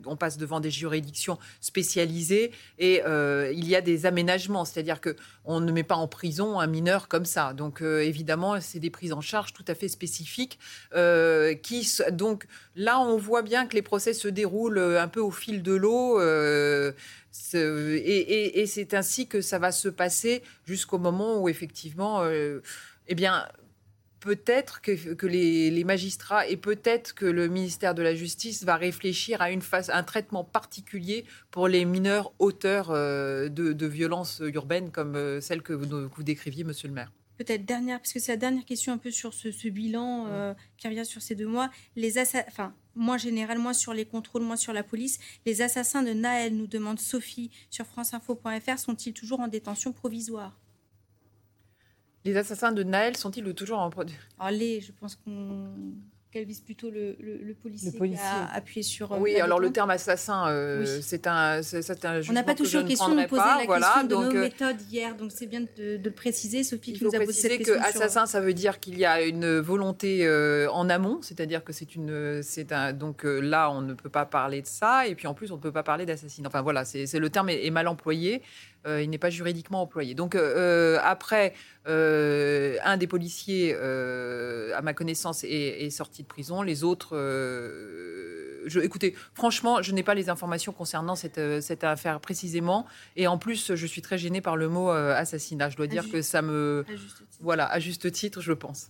[0.06, 5.16] on passe devant des juridictions spécialisées, et euh, il y a des aménagements, c'est-à-dire que
[5.44, 7.54] on ne met pas en prison un mineur comme ça.
[7.54, 10.58] Donc euh, évidemment, c'est des prises en charge tout à fait spécifiques,
[11.62, 15.62] qui donc là, on voit bien que les procès se déroulent un peu au fil
[15.62, 16.20] de l'eau.
[17.52, 22.60] Et, c'est ainsi que ça va se passer jusqu'au moment où effectivement, euh,
[23.08, 23.46] eh bien,
[24.20, 29.50] peut-être que, les, magistrats et peut-être que le ministère de la Justice va réfléchir à
[29.50, 35.40] une phase, un traitement particulier pour les mineurs auteurs euh, de, violences urbaines comme euh,
[35.40, 37.10] celle que vous décriviez, Monsieur le maire.
[37.38, 40.88] Peut-être dernière, parce que c'est la dernière question un peu sur ce, bilan euh, qui
[40.88, 41.70] revient sur ces deux mois.
[41.96, 46.54] Les enfin, moi généralement sur les contrôles, moi sur la police, les assassins de Naël,
[46.54, 50.60] nous demande Sophie sur franceinfo.fr, sont-ils toujours en détention provisoire?
[52.24, 53.90] Les assassins de Naël sont-ils toujours en...
[54.38, 55.72] Allez, je pense qu'on
[56.30, 59.12] qu'elle vise plutôt le, le, policier, qui a appuyé sur.
[59.12, 62.78] Euh, oui, alors le terme assassin, euh, c'est un, c'est un On n'a pas touché
[62.78, 65.60] aux questions, on posait la voilà, question de nos euh, méthodes hier, donc c'est bien
[65.60, 67.74] de, de, le préciser, Sophie, qui nous a posé cette question.
[67.74, 70.28] que assassin, ça veut dire qu'il y a une volonté
[70.72, 74.62] en amont, c'est-à-dire que c'est une, c'est un, donc là, on ne peut pas parler
[74.62, 76.48] de ça, et puis en plus, on ne peut pas parler d'assassinat.
[76.48, 78.42] Enfin voilà, c'est le terme est, mal employé.
[78.86, 80.14] Il n'est pas juridiquement employé.
[80.14, 81.54] Donc après,
[81.86, 86.62] un des policiers, à ma connaissance, est, est sorti de prison.
[86.62, 87.16] Les autres,
[88.60, 92.86] euh, je, écoutez, franchement, je n'ai pas les informations concernant cette, euh, cette, affaire précisément.
[93.16, 95.70] Et en plus, je suis très gênée par le mot euh, assassinat.
[95.70, 96.84] Je dois dire que ça me...
[97.40, 98.88] voilà, à juste titre, je pense.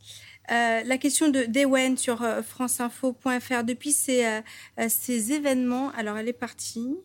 [0.48, 3.64] la question de Dewen sur franceinfo.fr.
[3.64, 4.40] Depuis ces,
[4.88, 6.96] ces événements, alors elle est partie.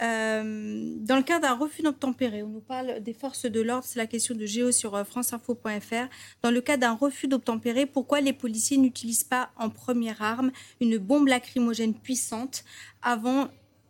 [0.00, 3.98] Euh, dans le cas d'un refus d'obtempérer, on nous parle des forces de l'ordre, c'est
[3.98, 6.08] la question de Géo sur euh, franceinfo.fr.
[6.42, 10.50] Dans le cas d'un refus d'obtempérer, pourquoi les policiers n'utilisent pas en première arme
[10.80, 12.64] une bombe lacrymogène puissante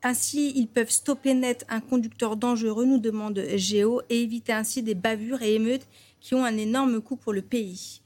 [0.05, 4.97] ainsi, ils peuvent stopper net un conducteur dangereux, nous demande Géo, et éviter ainsi des
[4.97, 5.87] bavures et émeutes
[6.21, 8.03] qui ont un énorme coût pour le pays.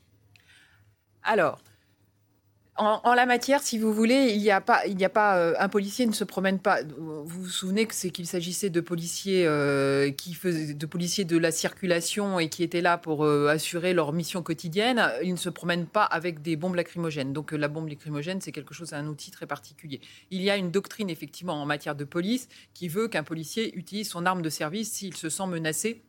[1.23, 1.59] Alors,
[2.79, 4.85] en, la matière, si vous voulez, il n'y a pas,
[5.39, 6.81] euh, un policier ne se promène pas.
[6.83, 12.49] Vous vous souvenez que qu'il s'agissait de policiers euh, de policiers de la circulation et
[12.49, 15.03] qui étaient là pour euh, assurer leur mission quotidienne.
[15.23, 17.33] Ils ne se promènent pas avec des bombes lacrymogènes.
[17.33, 20.01] Donc la bombe lacrymogène, c'est quelque chose, un outil très particulier.
[20.31, 24.09] Il y a une doctrine effectivement en matière de police qui veut qu'un policier utilise
[24.09, 26.03] son arme de service s'il se sent menacé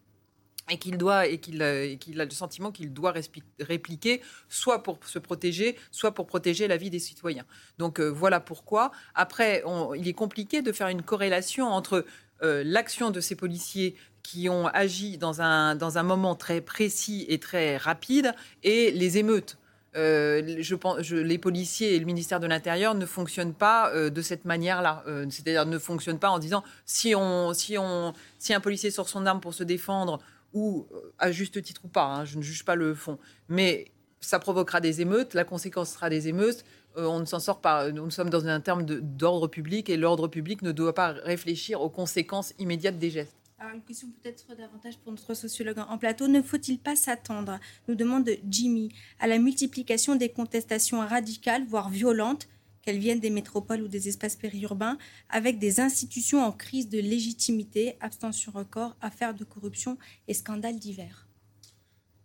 [0.69, 3.13] et qu'il doit et qu'il euh, a le sentiment qu'il doit
[3.59, 7.45] répliquer soit pour se protéger soit pour protéger la vie des citoyens
[7.77, 9.63] donc euh, voilà pourquoi après
[9.95, 12.05] il est compliqué de faire une corrélation entre
[12.43, 17.25] euh, l'action de ces policiers qui ont agi dans un, dans un moment très précis
[17.29, 19.57] et très rapide et les émeutes.
[19.95, 24.43] je pense, je, les policiers et le ministère de l'Intérieur ne fonctionnent pas de cette
[24.43, 25.03] manière-là.
[25.29, 29.25] C'est-à-dire ne fonctionnent pas en disant si, on, si, on, si un policier sort son
[29.25, 30.19] arme pour se défendre
[30.53, 33.91] ou euh, à juste titre ou pas, hein, je ne juge pas le fond, mais
[34.19, 36.63] ça provoquera des émeutes, la conséquence sera des émeutes.
[36.97, 37.91] Euh, on ne s'en sort pas.
[37.91, 41.89] Nous sommes dans un terme d'ordre public et l'ordre public ne doit pas réfléchir aux
[41.89, 43.35] conséquences immédiates des gestes.
[43.59, 46.27] Alors une question peut-être davantage pour notre sociologue en plateau.
[46.27, 52.47] Ne faut-il pas s'attendre, nous demande Jimmy, à la multiplication des contestations radicales, voire violentes,
[52.87, 54.97] qu'elles viennent des métropoles ou des espaces périurbains,
[55.27, 59.97] avec des institutions en crise de légitimité, abstention record, affaires de corruption
[60.29, 61.27] et scandales divers.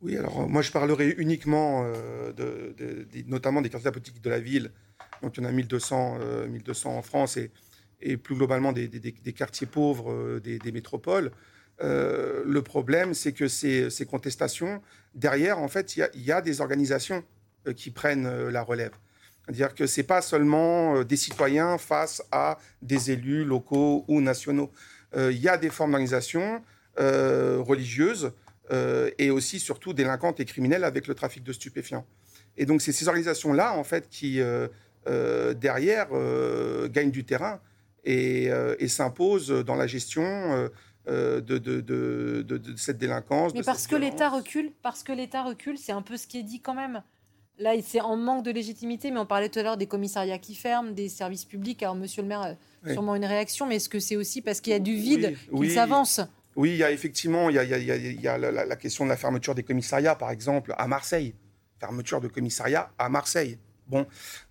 [0.03, 4.70] Oui, alors moi je parlerai uniquement, euh, de, notamment des quartiers politiques de la ville.
[5.20, 7.37] Donc il y en a 1200, 1200 euh, en France
[8.01, 8.88] et, plus globalement des,
[9.37, 11.33] quartiers pauvres euh, des, métropoles.
[11.81, 14.81] le problème, c'est que ces, contestations,
[15.16, 17.25] derrière, en fait, il y, a des organisations
[17.75, 18.92] qui prennent la relève.
[19.44, 24.20] C'est-à-dire que ce n'est pas seulement euh, des citoyens face à des élus locaux ou
[24.20, 24.70] nationaux.
[25.16, 26.62] Euh, il y a des formes d'organisation
[27.00, 28.33] euh, religieuses
[29.18, 32.07] et aussi, surtout, délinquantes et criminelles avec le trafic de stupéfiants.
[32.57, 34.40] Et donc, c'est ces organisations-là, en fait, qui,
[35.61, 36.09] derrière,
[36.88, 37.61] gagnent du terrain
[38.05, 38.48] et,
[38.88, 40.70] s'imposent dans la gestion
[41.07, 43.52] de, de, cette délinquance.
[43.52, 46.42] Mais parce que l'État recule, parce que l'État recule, c'est un peu ce qui est
[46.42, 47.02] dit quand même.
[47.62, 50.57] Là, c'est en manque de légitimité, mais on parlait tout à l'heure des commissariats qui
[50.57, 51.81] ferment, des services publics.
[51.85, 54.72] Alors, monsieur le maire, a sûrement une réaction, mais est-ce que c'est aussi parce qu'il
[54.72, 56.20] y a du vide qui s'avance?
[56.57, 57.59] Oui, il y a effectivement il y
[58.29, 61.35] a, la, question de la fermeture des commissariats, par exemple, à Marseille.
[61.79, 63.59] Fermeture de commissariat à Marseille.
[63.87, 64.07] Bon,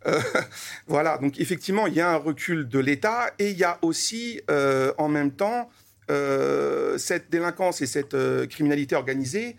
[0.07, 0.19] euh,
[0.87, 4.39] voilà, donc effectivement, il y a un recul de l'État et il y a aussi,
[4.49, 5.69] euh, en même temps,
[6.09, 8.15] euh, cette délinquance et cette
[8.47, 9.57] criminalité organisée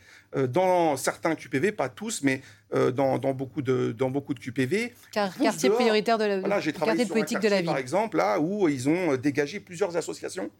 [0.49, 2.41] dans certains QPV, pas tous, mais
[2.75, 4.95] euh, dans, beaucoup de, dans beaucoup de QPV.
[5.13, 7.67] quartier prioritaire de la voilà, j'ai travaillé sur politique de la ville.
[7.67, 10.51] Par exemple, là où ils ont dégagé plusieurs associations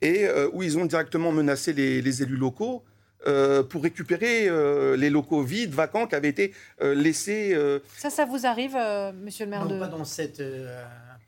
[0.00, 2.82] et euh, où ils ont directement menacé les, élus locaux.
[3.26, 4.48] Euh, pour récupérer
[4.96, 7.54] les locaux vides, vacants, qui avaient été laissés.
[7.98, 8.76] Ça, ça vous arrive,
[9.22, 10.42] monsieur le maire non, pas dans cette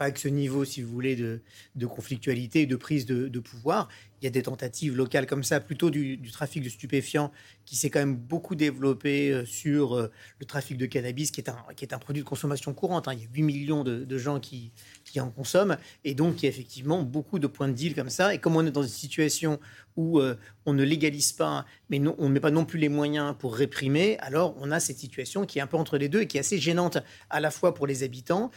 [0.04, 1.40] avec ce niveau, si vous voulez, de,
[1.74, 3.88] de conflictualité, de prise de, de, pouvoir
[4.22, 7.32] il y a des tentatives locales comme ça, plutôt du, trafic de stupéfiants
[7.64, 11.50] qui s'est quand même beaucoup développé euh, sur euh, le trafic de cannabis, qui est
[11.50, 13.08] un, qui est un produit de consommation courante.
[13.08, 13.14] Hein.
[13.14, 14.70] Il y a 8 millions de, gens qui,
[15.04, 15.76] qui, en consomment.
[16.04, 18.32] Et donc, il y a effectivement beaucoup de points de deal comme ça.
[18.32, 19.58] Et comme on est dans une situation
[19.96, 23.34] où euh, on ne légalise pas, mais on ne met pas non plus les moyens
[23.38, 26.26] pour réprimer, alors on a cette situation qui est un peu entre les deux et
[26.26, 26.98] qui est assez gênante
[27.30, 28.50] à la fois pour les habitants,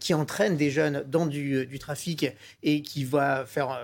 [0.00, 2.26] qui entraîne des jeunes dans du, du trafic
[2.62, 3.78] et qui va faire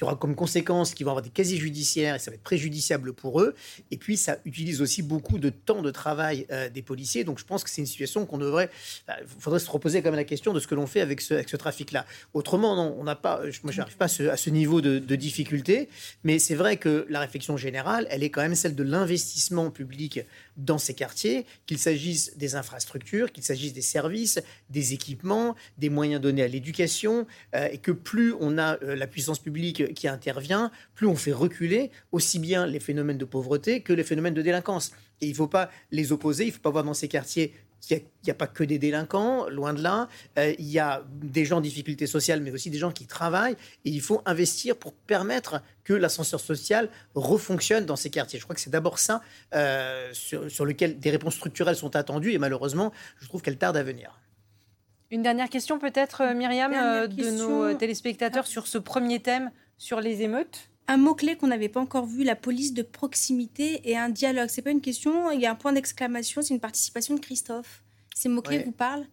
[0.00, 3.12] y aura comme conséquence qu'ils vont avoir des casiers judiciaires et ça va être préjudiciable
[3.12, 3.54] pour eux.
[3.90, 7.24] Et puis, ça utilise aussi beaucoup de temps de travail euh, des policiers.
[7.24, 8.70] Donc, je pense que c'est une situation qu'on devrait.
[9.08, 11.34] Il faudrait se reposer quand même la question de ce que l'on fait avec ce,
[11.34, 12.06] avec ce trafic-là.
[12.34, 13.42] Autrement, non, on n'a pas.
[13.62, 15.88] Moi, je n'arrive pas à ce, niveau de, difficulté.
[16.24, 20.20] Mais c'est vrai que la réflexion générale, elle est quand même celle de l'investissement public
[20.56, 26.20] dans ces quartiers, qu'il s'agisse des infrastructures, qu'il s'agisse des services, des équipements, des moyens
[26.20, 30.70] donnés à l'éducation, euh, et que plus on a euh, la puissance publique qui intervient,
[30.94, 34.92] plus on fait reculer aussi bien les phénomènes de pauvreté que les phénomènes de délinquance.
[35.20, 37.52] Et il ne faut pas les opposer, il ne faut pas voir dans ces quartiers
[37.90, 40.08] il n'y a, pas que des délinquants, loin de là.
[40.38, 43.56] Euh, il y a des gens en difficulté sociale, mais aussi des gens qui travaillent.
[43.84, 48.38] Et il faut investir pour permettre que l'ascenseur social refonctionne dans ces quartiers.
[48.38, 49.20] Je crois que c'est d'abord ça
[49.54, 52.32] euh, sur, lequel des réponses structurelles sont attendues.
[52.32, 54.20] Et malheureusement, je trouve qu'elles tardent à venir.
[55.10, 59.50] Une dernière question peut-être, euh, Myriam, euh, de nos téléspectateurs sur ce premier thème,
[59.82, 63.96] sur les émeutes un mot-clé qu'on n'avait pas encore vu, la police de proximité et
[63.96, 64.48] un dialogue.
[64.48, 67.82] C'est pas une question, il y a un point d'exclamation, c'est une participation de Christophe.
[68.14, 69.06] Ces mots-clés vous parlent?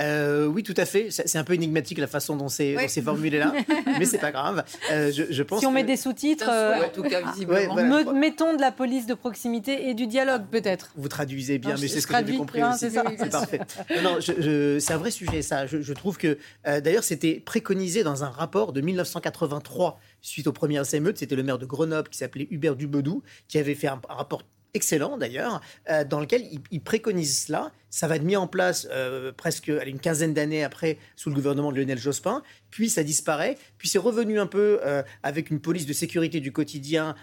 [0.00, 1.08] Euh, oui, tout à fait.
[1.10, 3.52] C'est un peu énigmatique la façon dont c'est formulé là,
[3.98, 4.64] mais c'est pas grave.
[4.90, 8.12] Euh, je, pense si on met des sous-titres, euh, en tout cas visiblement.
[8.14, 10.92] mettons de la police de proximité et du dialogue peut-être.
[10.96, 12.90] Vous traduisez bien, mais c'est ce que j'ai compris aussi.
[12.90, 13.60] C'est parfait.
[14.02, 15.66] non, c'est un vrai sujet ça.
[15.66, 21.18] Je, trouve que d'ailleurs c'était préconisé dans un rapport de 1983 suite aux premières émeutes.
[21.18, 24.42] C'était le maire de Grenoble qui s'appelait Hubert Dubedou qui avait fait un rapport
[24.74, 27.72] excellent d'ailleurs, euh, dans lequel il, préconise cela.
[27.88, 31.72] Ça va être mis en place euh, presque une quinzaine d'années après sous le gouvernement
[31.72, 35.86] de Lionel Jospin, puis ça disparaît, puis c'est revenu un peu euh, avec une police
[35.86, 37.14] de sécurité du quotidien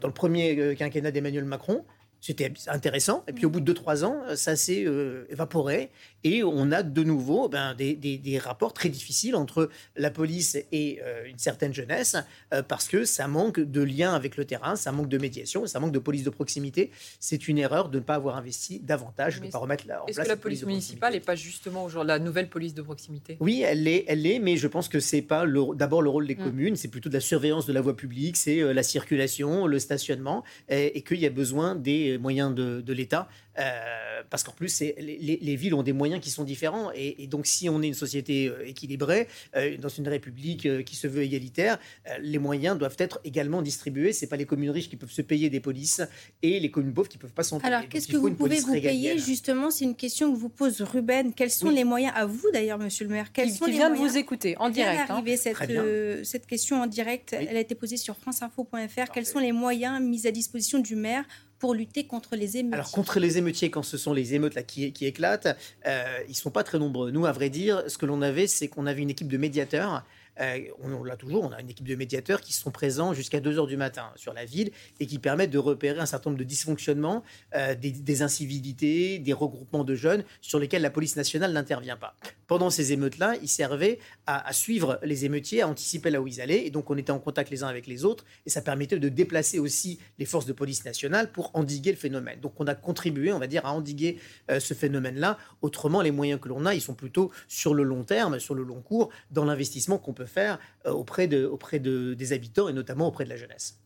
[0.00, 1.84] dans le premier quinquennat d'Emmanuel Macron.
[2.24, 3.22] C'était intéressant.
[3.28, 5.90] Et puis au bout de 2-3 ans, ça s'est euh, évaporé.
[6.26, 11.00] Et on a de nouveau ben, des, des, rapports très difficiles entre la police et
[11.02, 12.16] euh, une certaine jeunesse,
[12.54, 15.80] euh, parce que ça manque de lien avec le terrain, ça manque de médiation, ça
[15.80, 16.90] manque de police de proximité.
[17.20, 20.00] C'est une erreur de ne pas avoir investi davantage, de ne pas remettre en place.
[20.08, 23.36] Est-ce que la police, municipale n'est pas justement aujourd'hui la nouvelle police de proximité?
[23.40, 26.36] Oui, elle l'est, elle est, mais je pense que c'est pas d'abord le rôle des
[26.36, 26.44] mm.
[26.44, 30.42] communes, c'est plutôt de la surveillance de la voie publique, c'est la circulation, le stationnement,
[30.70, 34.80] et, et qu'il y a besoin des moyens de, de l'État euh, parce qu'en plus,
[34.80, 36.90] les, les, villes ont des moyens qui sont différents.
[36.94, 41.06] Et, donc, si on est une société euh, équilibrée, euh, dans une république qui se
[41.06, 41.78] veut égalitaire,
[42.20, 44.12] les moyens doivent être également distribués.
[44.12, 46.00] Ce pas les communes riches qui peuvent se payer des polices
[46.42, 47.72] et les communes pauvres qui ne peuvent pas s'en payer.
[47.72, 51.32] Alors, qu'est-ce que vous pouvez vous payer Justement, c'est une question que vous pose Ruben.
[51.34, 53.32] Quels sont les moyens, à vous d'ailleurs, monsieur le maire?
[53.32, 55.10] Quels qui, sont vient de vous écouter en direct.
[55.10, 55.22] Hein.
[55.36, 57.34] cette, cette question en direct.
[57.38, 59.12] Elle a été posée sur franceinfo.fr.
[59.12, 61.24] Quels sont les moyens mis à disposition du maire
[61.72, 65.56] lutter contre les émeutiers Alors contre les émeutiers, quand ce sont les émeutes qui éclatent,
[65.86, 67.10] euh, ils ne sont pas très nombreux.
[67.10, 70.04] Nous, à vrai dire, ce que l'on avait, c'est qu'on avait une équipe de médiateurs
[70.40, 73.58] euh, on, l'a toujours, on a une équipe de médiateurs qui sont présents jusqu'à 2
[73.58, 74.70] heures du matin sur la ville
[75.00, 77.22] et qui permettent de repérer un certain nombre de dysfonctionnements,
[77.54, 82.16] euh, des, incivilités, des regroupements de jeunes sur lesquels la police nationale n'intervient pas.
[82.46, 86.66] Pendant ces émeutes-là, ils servaient à, suivre les émeutiers, à anticiper là où ils allaient,
[86.66, 89.08] et donc on était en contact les uns avec les autres, et ça permettait de
[89.08, 92.40] déplacer aussi les forces de police nationale pour endiguer le phénomène.
[92.40, 94.18] Donc on a contribué, on va dire, à endiguer
[94.50, 95.38] euh, ce phénomène-là.
[95.62, 98.62] Autrement, les moyens que l'on a, ils sont plutôt sur le long terme, sur le
[98.62, 102.72] long cours, dans l'investissement qu'on peut faire euh, auprès, de, auprès de, des habitants et
[102.72, 103.83] notamment auprès de la jeunesse.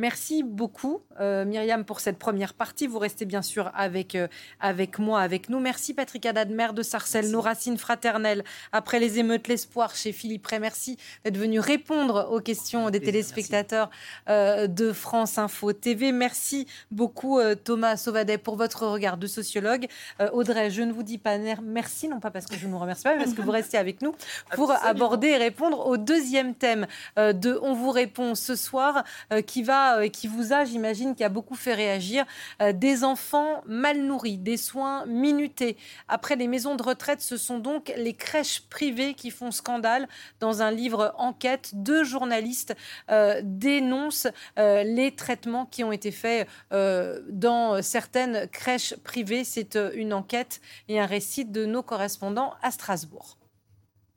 [0.00, 2.86] Merci beaucoup, euh, Myriam, pour cette première partie.
[2.86, 5.60] Vous restez bien sûr avec, euh, avec moi, avec nous.
[5.60, 8.42] Merci, Patrick Haddad, maire de Sarcelles, nos racines fraternelles.
[8.72, 10.58] Après les émeutes, l'espoir chez Philippe Ray.
[10.58, 13.90] Merci d'être venu répondre aux questions des téléspectateurs
[14.30, 16.12] euh, de France Info TV.
[16.12, 19.86] Merci beaucoup, Thomas Sauvadet, pour votre regard de sociologue.
[20.32, 23.02] Audrey, je ne vous dis pas merci, non pas parce que je ne vous remercie
[23.02, 24.14] pas, mais parce que vous restez avec nous
[24.54, 26.86] pour aborder et répondre au deuxième thème
[27.18, 29.04] de On vous répond ce soir,
[29.46, 32.24] qui va euh, qui vous a, j'imagine, qui a beaucoup fait réagir.
[32.62, 35.76] Euh, des enfants mal nourris, des soins minutés.
[36.08, 40.08] Après les maisons de retraite, ce sont donc les crèches privées qui font scandale.
[40.40, 42.74] Dans un livre enquête, deux journalistes
[43.10, 49.44] euh, dénoncent les traitements qui ont été faits dans certaines crèches privées.
[49.44, 53.39] C'est une enquête et un récit de nos correspondants à Strasbourg.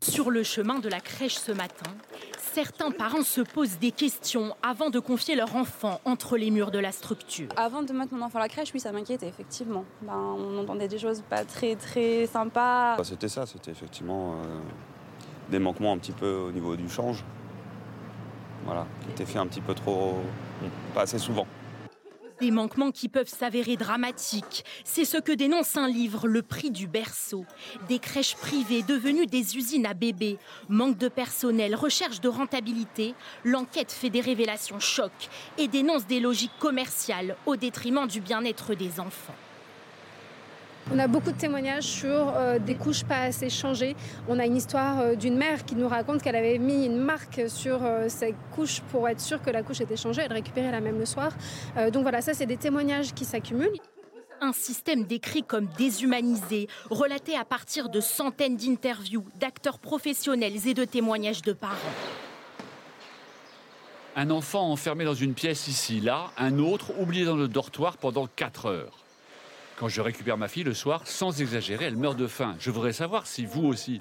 [0.04, 1.90] Sur le chemin de la crèche ce matin,
[2.38, 6.80] certains parents se posent des questions avant de confier leur enfant entre les murs de
[6.80, 7.48] la structure.
[7.56, 9.86] Avant de mettre mon enfant à la crèche, oui, ça m'inquiétait, effectivement.
[10.02, 12.98] Ben, on entendait des choses pas très, très sympas.
[12.98, 14.60] Bah, c'était ça, c'était effectivement euh,
[15.50, 17.24] des manquements un petit peu au niveau du change.
[18.66, 20.16] Voilà, qui étaient faits un petit peu trop.
[20.94, 21.48] pas assez souvent.
[22.44, 24.66] Des manquements qui peuvent s'avérer dramatiques.
[24.84, 27.46] C'est ce que dénonce un livre, Le prix du berceau.
[27.88, 30.38] Des crèches privées devenues des usines à bébés.
[30.68, 33.16] Manque de personnel, recherche de rentabilité.
[33.46, 39.00] L'enquête fait des révélations chocs et dénonce des logiques commerciales au détriment du bien-être des
[39.00, 39.36] enfants.
[40.92, 43.96] On a beaucoup de témoignages sur euh, des couches pas assez changées.
[44.28, 47.42] On a une histoire euh, d'une mère qui nous raconte qu'elle avait mis une marque
[47.48, 50.24] sur euh, ses couches pour être sûre que la couche était changée.
[50.26, 51.32] Elle récupérait la même le soir.
[51.92, 53.80] donc voilà, ça c'est des témoignages qui s'accumulent.
[54.42, 60.84] Un système décrit comme déshumanisé, relaté à partir de centaines d'interviews, d'acteurs professionnels et de
[60.84, 61.76] témoignages de parents.
[64.16, 68.28] Un enfant enfermé dans une pièce ici, là, un autre oublié dans le dortoir pendant
[68.28, 69.03] 4 heures.
[69.84, 72.56] Quand je récupère ma fille le soir, sans exagérer, elle meurt de faim.
[72.58, 74.00] Je voudrais savoir si vous aussi.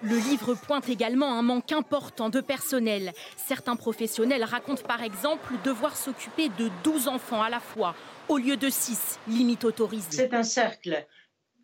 [0.00, 3.12] Le livre pointe également un manque important de personnel.
[3.36, 7.94] Certains professionnels racontent par exemple devoir s'occuper de 12 enfants à la fois,
[8.30, 10.08] au lieu de 6, limite autorisée.
[10.10, 11.04] C'est un cercle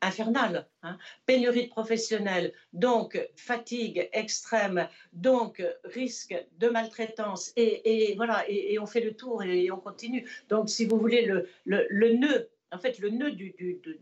[0.00, 0.66] infernale.
[0.82, 0.98] Hein.
[1.26, 7.52] Pénurie de professionnels, donc fatigue extrême, donc risque de maltraitance.
[7.56, 10.28] Et, voilà, et, on fait le tour et, on continue.
[10.48, 13.54] Donc, si vous voulez, le, le, nœud, en fait, le nœud du,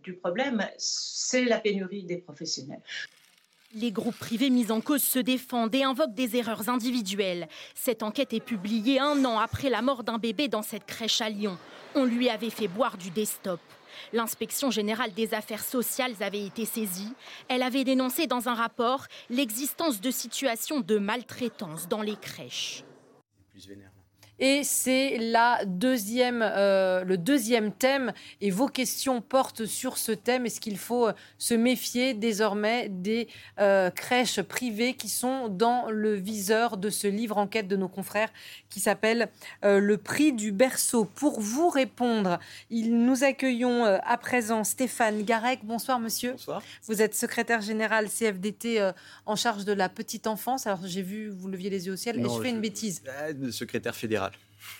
[0.02, 2.82] du problème, c'est la pénurie des professionnels.
[3.74, 7.48] Les groupes privés mis en cause se défendent et invoquent des erreurs individuelles.
[7.74, 11.28] Cette enquête est publiée un an après la mort d'un bébé dans cette crèche à
[11.28, 11.58] Lyon.
[11.94, 13.60] On lui avait fait boire du desktop.
[14.12, 17.12] L'inspection générale des affaires sociales avait été saisie.
[17.48, 22.84] Elle avait dénoncé dans un rapport l'existence de situations de maltraitance dans les crèches.
[24.38, 28.12] Et c'est la deuxième, euh, le deuxième thème.
[28.40, 30.44] Et vos questions portent sur ce thème.
[30.44, 33.28] Est-ce qu'il faut euh, se méfier désormais des
[33.58, 38.30] euh, crèches privées qui sont dans le viseur de ce livre enquête de nos confrères
[38.68, 39.28] qui s'appelle
[39.62, 41.04] Le prix du berceau?
[41.04, 42.38] Pour vous répondre,
[42.70, 45.60] nous accueillons à présent Stéphane Garec.
[45.62, 46.32] Bonsoir, monsieur.
[46.32, 46.62] Bonsoir.
[46.84, 48.90] Vous êtes secrétaire général CFDT
[49.24, 50.66] en charge de la petite enfance.
[50.66, 52.18] Alors, j'ai vu, vous leviez les yeux au ciel.
[52.18, 53.02] et je fais une bêtise
[53.50, 54.25] Secrétaire fédéral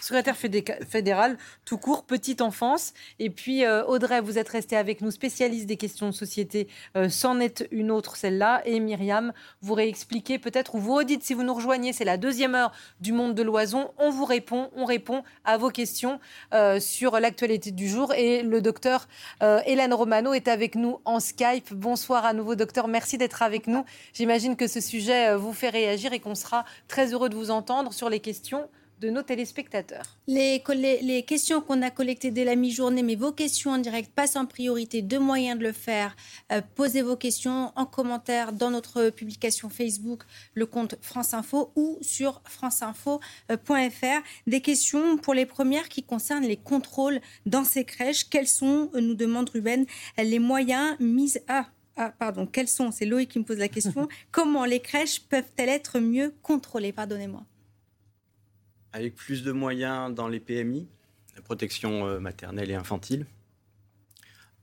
[0.00, 2.92] secrétaire fédéral, tout court, petite enfance.
[3.18, 6.68] Et puis, euh, Audrey, vous êtes restée avec nous, spécialiste des questions de société.
[6.96, 8.62] Euh, c'en est une autre, celle-là.
[8.64, 9.32] Et Myriam,
[9.62, 13.12] vous réexpliquez peut-être, ou vous redites si vous nous rejoignez, c'est la deuxième heure du
[13.12, 13.90] monde de l'oison.
[13.98, 16.20] On vous répond, on répond à vos questions
[16.54, 18.14] euh, sur l'actualité du jour.
[18.14, 19.08] Et le docteur
[19.40, 21.72] Hélène Romano est avec nous en Skype.
[21.72, 22.88] Bonsoir à nouveau, docteur.
[22.88, 23.84] Merci d'être avec nous.
[24.12, 27.92] J'imagine que ce sujet vous fait réagir et qu'on sera très heureux de vous entendre
[27.92, 28.68] sur les questions
[29.00, 30.16] de nos téléspectateurs.
[30.26, 30.62] Les,
[31.02, 34.46] les, questions qu'on a collectées dès la mi-journée, mais vos questions en direct passent en
[34.46, 35.02] priorité.
[35.02, 36.16] Deux moyens de le faire.
[36.52, 40.22] Euh, posez vos questions en commentaire dans notre publication Facebook,
[40.54, 44.22] le compte France Info ou sur franceinfo.fr.
[44.46, 48.28] Des questions pour les premières qui concernent les contrôles dans ces crèches.
[48.28, 49.86] Quels sont, nous demande Ruben,
[50.18, 51.66] les moyens mis à
[51.98, 55.70] ah, pardon, quels sont, c'est Loïc qui me pose la question, comment les crèches peuvent-elles
[55.70, 56.92] être mieux contrôlées?
[56.92, 57.42] Pardonnez-moi
[58.96, 60.88] avec plus de moyens dans les PMI,
[61.36, 63.26] la protection euh, maternelle et infantile.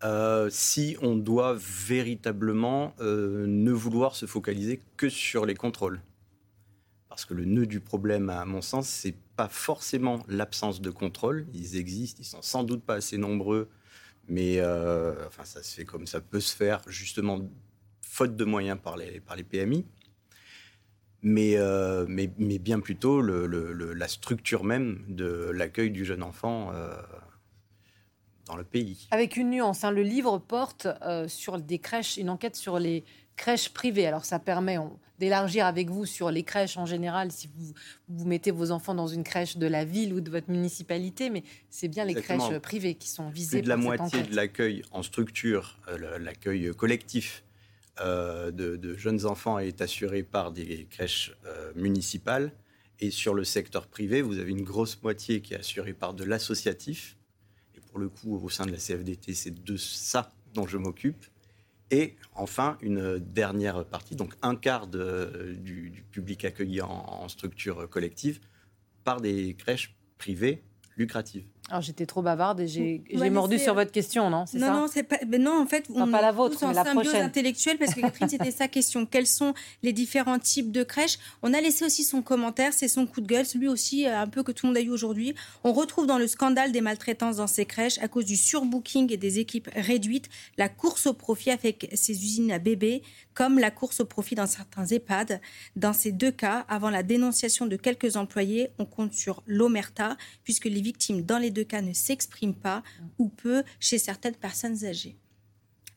[0.04, 6.02] Euh, si on doit véritablement euh, ne vouloir se focaliser que sur les contrôles.
[7.10, 11.46] Parce que le nœud du problème, à mon sens, c'est pas forcément l'absence de contrôle.
[11.54, 13.70] Ils existent, ils sont sans doute pas assez nombreux,
[14.28, 14.60] mais
[15.28, 17.40] enfin ça se fait comme ça peut se faire, justement
[18.02, 19.86] faute de moyens par les, par les PMI.
[21.26, 26.91] Euh, mais, mais, bien plutôt la structure même de l'accueil du jeune enfant euh,
[28.45, 29.07] dans le pays.
[29.11, 33.05] Avec une nuance, hein, le livre porte euh, sur des crèches, une enquête sur les
[33.38, 34.05] crèches privées.
[34.05, 34.78] Alors ça permet
[35.17, 37.74] d'élargir avec vous sur les crèches en général, si vous,
[38.09, 41.43] vous mettez vos enfants dans une crèche de la ville ou de votre municipalité, mais
[41.69, 43.59] c'est bien les crèches privées qui sont visées.
[43.59, 45.80] Plus de la moitié de l'accueil en structure,
[46.19, 47.43] l'accueil collectif
[48.02, 52.52] euh, de, jeunes enfants est assuré par des crèches euh, municipales.
[53.00, 56.24] Et sur le secteur privé, vous avez une grosse moitié qui est assurée par de
[56.24, 57.18] l'associatif.
[57.76, 61.26] Et pour le coup, au sein de la CFDT, c'est de ça dont je m'occupe.
[61.91, 68.39] Et enfin, une dernière partie, donc un quart du, public accueilli en structure collective,
[69.04, 70.64] par des crèches privées
[70.98, 71.46] lucratives.
[71.70, 75.18] Alors j'étais trop bavarde et j'ai mordu sur votre question, non non, non, c'est pas.
[75.39, 77.24] non, en fait, on pas la vôtre, mais la prochaine.
[77.24, 79.05] intellectuelle parce que Catherine, c'était sa question.
[79.05, 81.18] Quels sont les différents types de crèches?
[81.41, 84.28] On a laissé aussi son commentaire, c'est son coup de gueule, celui aussi euh, un
[84.28, 85.36] peu que tout le monde a eu aujourd'hui.
[85.64, 89.18] On retrouve dans le scandale des maltraitances dans ces crèches à cause du surbooking et
[89.18, 93.03] des équipes réduites, la course au profit avec ces usines à bébés,
[93.34, 95.39] comme la course au profit dans certains EHPAD.
[95.78, 100.66] Dans ces deux cas, avant la dénonciation de quelques employés, on compte sur l'omerta puisque
[100.66, 102.84] les victimes dans les deux cas ne s'expriment pas
[103.18, 105.16] ou peu chez certaines personnes âgées.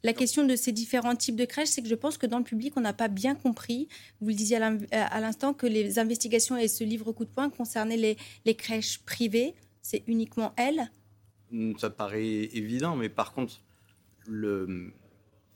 [0.07, 2.45] La question de ces différents types de crèches, c'est que je pense que dans le
[2.45, 3.89] public, on n'a pas bien compris,
[4.21, 8.17] vous le disiez à l'instant, que les investigations et ce livre coup de poing concernaient
[8.45, 9.55] les, crèches privées.
[9.83, 10.93] C'est uniquement elles?
[11.51, 13.61] Hmm, Ça paraît évident, mais par contre,
[14.29, 14.93] le,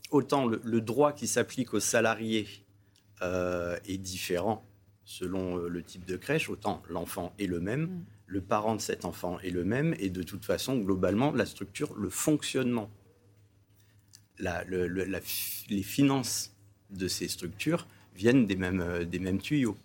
[0.09, 2.47] autant le, droit qui s'applique aux salariés
[3.21, 4.65] euh, est différent
[5.05, 7.83] selon euh, le type de crèche, autant l'enfant est le même.
[7.83, 11.45] Hmm le parent de cet enfant est le même et de toute façon, globalement, la
[11.45, 12.89] structure, le fonctionnement,
[14.39, 16.55] les finances
[16.91, 19.75] de ces structures viennent des mêmes, euh, tuyaux.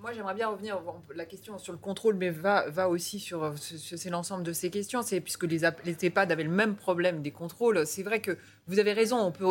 [0.00, 0.80] Moi, j'aimerais bien revenir.
[1.16, 3.42] La question sur le contrôle, mais va, va aussi sur.
[3.42, 5.02] Euh, c'est l'ensemble de ces questions.
[5.02, 7.84] C'est puisque les, les, EHPAD avaient le même problème des contrôles.
[7.86, 8.38] C'est vrai que
[8.68, 9.18] vous avez raison.
[9.18, 9.46] On peut,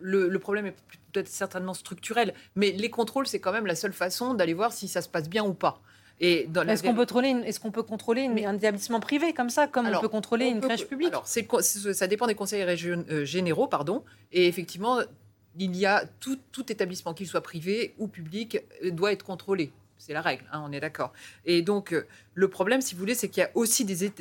[0.00, 0.76] le problème est
[1.12, 4.88] peut-être certainement structurel, mais les contrôles, c'est quand même la seule façon d'aller voir si
[4.88, 5.80] ça se passe bien ou pas.
[6.24, 9.88] Et est-ce qu'on peut contrôler, est-ce qu'on peut contrôler un établissement privé comme ça, comme
[9.88, 11.08] on peut contrôler une crèche publique?
[11.08, 14.04] Alors, ça dépend des conseils euh, généraux, pardon.
[14.30, 15.00] Et effectivement,
[15.58, 19.72] il y a tout, établissement, qu'il soit privé ou public, euh, doit être contrôlé.
[19.98, 21.12] C'est la règle, hein, on est d'accord.
[21.44, 24.12] Et donc, euh, le problème, si vous voulez, c'est qu'il y a aussi des...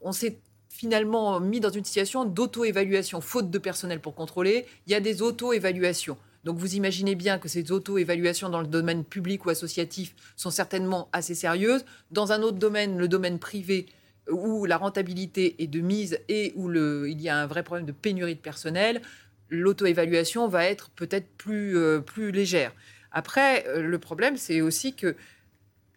[0.00, 0.38] On s'est
[0.68, 3.20] finalement mis dans une situation d'auto-évaluation.
[3.20, 6.18] Faute de personnel pour contrôler, il y a des auto-évaluations.
[6.46, 11.08] Donc vous imaginez bien que ces auto-évaluations dans le domaine public ou associatif sont certainement
[11.12, 11.84] assez sérieuses.
[12.12, 13.86] Dans un autre domaine, le domaine privé,
[14.30, 17.90] où la rentabilité est de mise et où il y a un vrai problème de
[17.90, 19.02] pénurie de personnel,
[19.50, 22.72] l'auto-évaluation va être peut-être plus, euh, plus légère.
[23.10, 25.16] Après, euh, le problème, c'est aussi que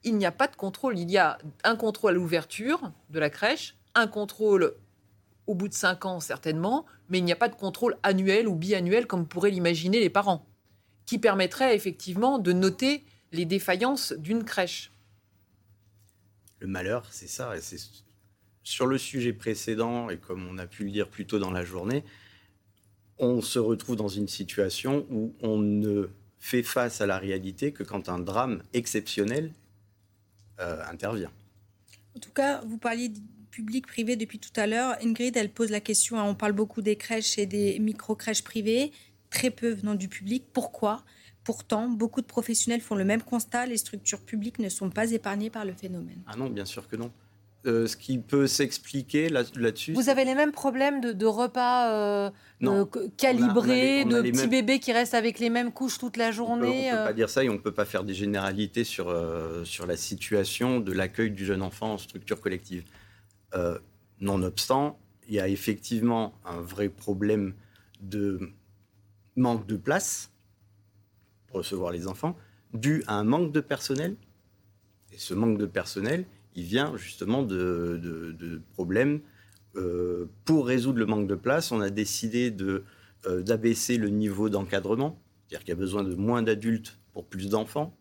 [0.04, 0.98] il n'y a pas de contrôle.
[0.98, 4.74] Il y a un contrôle à l'ouverture de la crèche, un contrôle
[5.50, 8.54] au bout de cinq ans certainement, mais il n'y a pas de contrôle annuel ou
[8.54, 10.46] biannuel comme pourraient l'imaginer les parents,
[11.08, 14.92] qui permettrait effectivement de noter les défaillances d'une crèche.
[16.60, 17.58] Le malheur, c'est ça.
[17.58, 17.62] Et
[18.64, 21.66] sur le sujet précédent, et comme on a pu le dire plus tôt dans la
[21.66, 22.04] journée,
[23.18, 27.82] on se retrouve dans une situation où on ne fait face à la réalité que
[27.82, 29.52] quand un drame exceptionnel
[30.60, 31.32] euh, intervient.
[32.16, 33.12] En tout cas, vous parliez
[33.60, 34.96] public, privé depuis tout à l'heure.
[35.04, 38.94] Ingrid, elle pose la question, hein, on parle beaucoup des crèches et des micro-crèches privées,
[39.30, 40.46] très peu venant du public.
[40.54, 41.04] Pourquoi?
[41.44, 45.50] Pourtant, beaucoup de professionnels font le même constat, les structures publiques ne sont pas épargnées
[45.50, 46.22] par le phénomène.
[46.28, 47.12] Ah non, bien sûr que non.
[47.66, 49.92] Euh, ce qui peut s'expliquer là-dessus.
[49.92, 52.30] Vous avez les mêmes problèmes de, repas euh,
[52.64, 52.86] euh,
[53.18, 56.98] calibrés, de petits bébés qui restent avec les mêmes couches toute la journée On ne
[57.00, 59.14] peut, pas dire ça et on ne peut pas faire des généralités sur,
[59.66, 62.86] sur la situation de l'accueil du jeune enfant en structure collective.
[64.20, 67.54] Nonobstant, il y a effectivement un vrai problème
[68.02, 68.52] de
[69.36, 70.32] manque de place
[71.48, 72.38] pour recevoir les enfants,
[72.74, 74.16] dû à un manque de personnel.
[75.12, 76.26] Et ce manque de personnel,
[76.56, 79.22] il vient justement de, problèmes.
[79.76, 85.22] Euh, pour résoudre le manque de place, on a décidé euh, d'abaisser le niveau d'encadrement,
[85.48, 87.96] c'est-à-dire qu'il y a besoin de moins d'adultes pour plus d'enfants.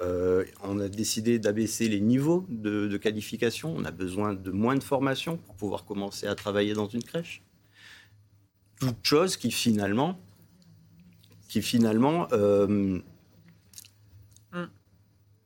[0.00, 3.74] Euh, on a décidé d'abaisser les niveaux de, qualification.
[3.76, 7.42] On a besoin de moins de formation pour pouvoir commencer à travailler dans une crèche.
[8.80, 10.20] Toutes choses qui finalement,
[11.48, 12.28] qui finalement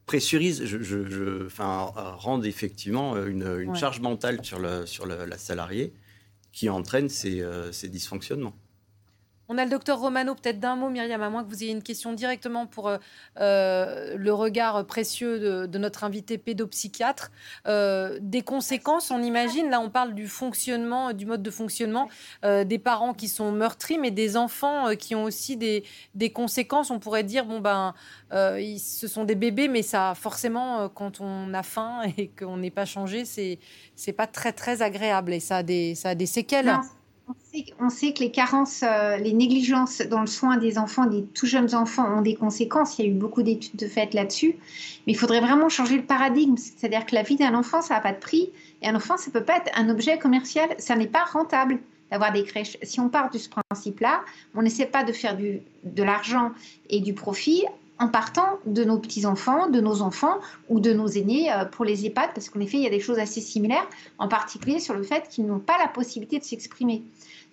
[0.05, 5.95] pressurise, je, je, enfin, rendent effectivement une, charge mentale sur, le, sur la salariée
[6.53, 8.55] qui entraîne ces, euh, ces dysfonctionnements.
[9.49, 11.83] On a le docteur Romano, peut-être d'un mot, Myriam, à moins que vous ayez une
[11.83, 12.99] question directement pour euh,
[13.41, 17.33] euh, le regard précieux de, notre invité pédopsychiatre.
[17.67, 22.09] Euh, des conséquences, on imagine, là on parle du fonctionnement, du mode de fonctionnement
[22.43, 25.85] des parents qui sont meurtris, mais des enfants qui ont aussi des,
[26.33, 26.91] conséquences.
[26.91, 27.95] On pourrait dire, bon ben,
[28.31, 32.85] ce sont des bébés, mais ça, forcément, quand on a faim et qu'on n'est pas
[32.85, 33.59] changé, c'est
[33.97, 36.73] c'est pas très très agréable et ça a des, ça a des séquelles.
[37.79, 41.47] On sait, que les carences, euh, les négligences dans le soin des enfants, des tout
[41.47, 42.99] jeunes enfants, ont des conséquences.
[42.99, 44.57] Il y a eu beaucoup d'études de fait là-dessus.
[45.07, 46.57] Mais il faudrait vraiment changer le paradigme.
[46.57, 48.51] C'est-à-dire que la vie d'un enfant, ça n'a pas de prix.
[48.81, 50.71] Et un enfant, ça ne peut pas être un objet commercial.
[50.79, 51.79] Ça n'est pas rentable
[52.11, 52.79] d'avoir des crèches.
[52.83, 54.23] Si on part de ce principe-là,
[54.55, 56.53] on n'essaie pas de faire de l'argent
[56.89, 57.65] et du profit
[58.03, 60.39] en partant de nos petits-enfants, de nos enfants
[60.69, 62.99] ou de nos aînés euh, pour les EHPAD, parce qu'en effet, il y a des
[62.99, 63.89] choses assez similaires,
[64.19, 67.03] en particulier sur le fait qu'ils n'ont pas la possibilité de s'exprimer.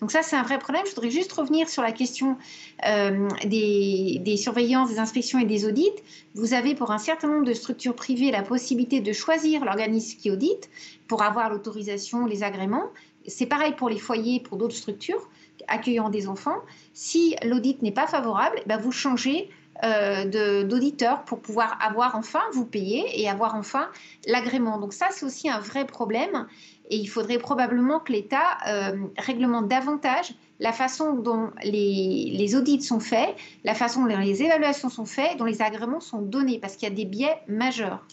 [0.01, 0.83] Donc ça, c'est un vrai problème.
[0.85, 2.37] Je voudrais juste revenir sur la question
[2.85, 5.91] euh, des, surveillances, des inspections et des audits.
[6.35, 10.31] Vous avez pour un certain nombre de structures privées la possibilité de choisir l'organisme qui
[10.31, 10.69] audite
[11.07, 12.85] pour avoir l'autorisation, les agréments.
[13.27, 15.29] C'est pareil pour les foyers, pour d'autres structures
[15.67, 16.61] accueillant des enfants.
[16.93, 19.49] Si l'audit n'est pas favorable, ben vous changez
[19.83, 23.89] euh, d'auditeurs pour pouvoir avoir enfin, vous payer et avoir enfin
[24.27, 24.77] l'agrément.
[24.77, 26.47] Donc ça, c'est aussi un vrai problème
[26.89, 32.99] et il faudrait probablement que l'État euh, réglemente davantage la façon dont les, audits sont
[32.99, 36.89] faits, la façon dont les évaluations sont faites, dont les agréments sont donnés, parce qu'il
[36.89, 38.05] y a des biais majeurs.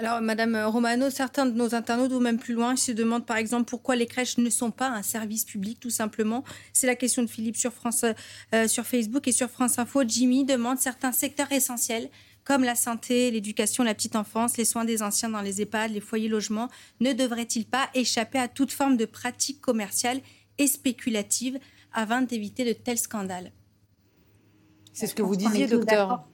[0.00, 3.64] Alors, Madame Romano, certains de nos internautes ou même plus loin se demandent par exemple
[3.64, 6.44] pourquoi les crèches ne sont pas un service public, tout simplement.
[6.72, 8.04] C'est la question de Philippe sur France,
[8.54, 10.04] euh, sur Facebook et sur France Info.
[10.06, 12.10] Jimmy demande certains secteurs essentiels
[12.48, 16.00] comme la santé, l'éducation, la petite enfance, les soins des anciens dans les EHPAD, les
[16.00, 20.22] foyers logements, ne devraient-ils pas échapper à toute forme de pratique commerciale
[20.56, 21.58] et spéculative
[21.92, 23.52] afin d'éviter de tels scandales?
[24.94, 26.24] C'est ce que vous disiez, docteur.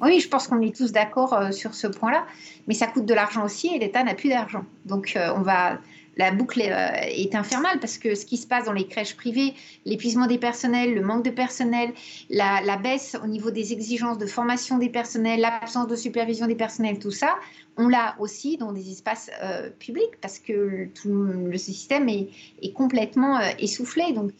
[0.00, 2.26] Oui, je pense qu'on est tous d'accord euh, sur ce point-là,
[2.66, 4.64] mais ça coûte de l'argent aussi et l'État n'a plus d'argent.
[4.84, 5.78] Donc euh, on va
[6.16, 9.54] la boucle euh, est infernale parce que ce qui se passe dans les crèches privées,
[9.84, 11.92] l'épuisement des personnels, le manque de personnel,
[12.30, 16.98] la, baisse au niveau des exigences de formation des personnels, l'absence de supervision des personnels,
[16.98, 17.36] tout ça,
[17.76, 22.28] on l'a aussi dans des espaces euh, publics parce que tout le système est,
[22.74, 24.12] complètement euh, essoufflé.
[24.12, 24.30] Donc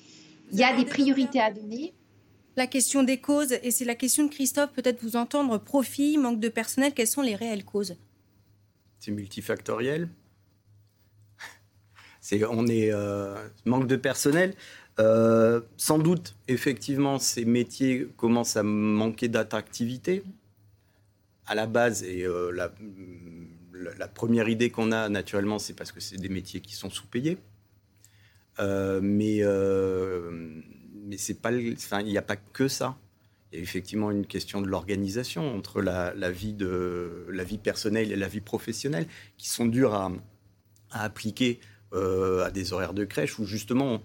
[0.53, 1.93] il y a des priorités à donner
[2.57, 6.41] la question des causes, et c'est la question de Christophe, peut-être vous entendre, profit, manque
[6.41, 7.97] de personnel, quelles sont les réelles causes?
[8.99, 10.09] C'est multifactoriel
[12.51, 13.37] on est euh,
[13.67, 14.55] manque de personnel.
[14.99, 20.25] Euh, sans doute, effectivement, ces métiers commencent à manquer d'attractivité
[21.47, 22.03] à la base.
[22.03, 26.75] Et euh, la, première idée qu'on a, naturellement, c'est parce que c'est des métiers qui
[26.75, 27.37] sont sous-payés.
[28.59, 29.43] mais
[31.07, 31.77] mais c'est pas, il
[32.07, 32.97] n'y a pas que ça.
[33.51, 38.11] Il y a effectivement une question de l'organisation entre la, vie de, la vie personnelle
[38.11, 40.11] et la vie professionnelle qui sont dures à,
[40.91, 41.61] à appliquer
[41.93, 44.03] euh, à des horaires de crèche où justement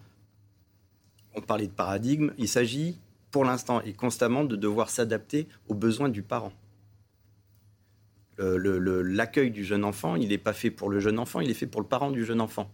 [1.33, 2.31] on, parlait de paradigme.
[2.37, 2.99] Il s'agit
[3.31, 6.53] pour l'instant et constamment de devoir s'adapter aux besoins du parent.
[8.37, 11.67] L'accueil du jeune enfant, il n'est pas fait pour le jeune enfant, il est fait
[11.67, 12.71] pour le parent du jeune enfant.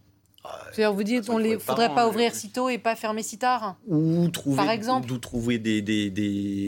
[0.71, 3.77] C'est-à-dire, vous dites, on ne faudrait pas ouvrir si tôt et pas fermer si tard
[3.87, 5.57] Ou trouver, par exemple Ou trouver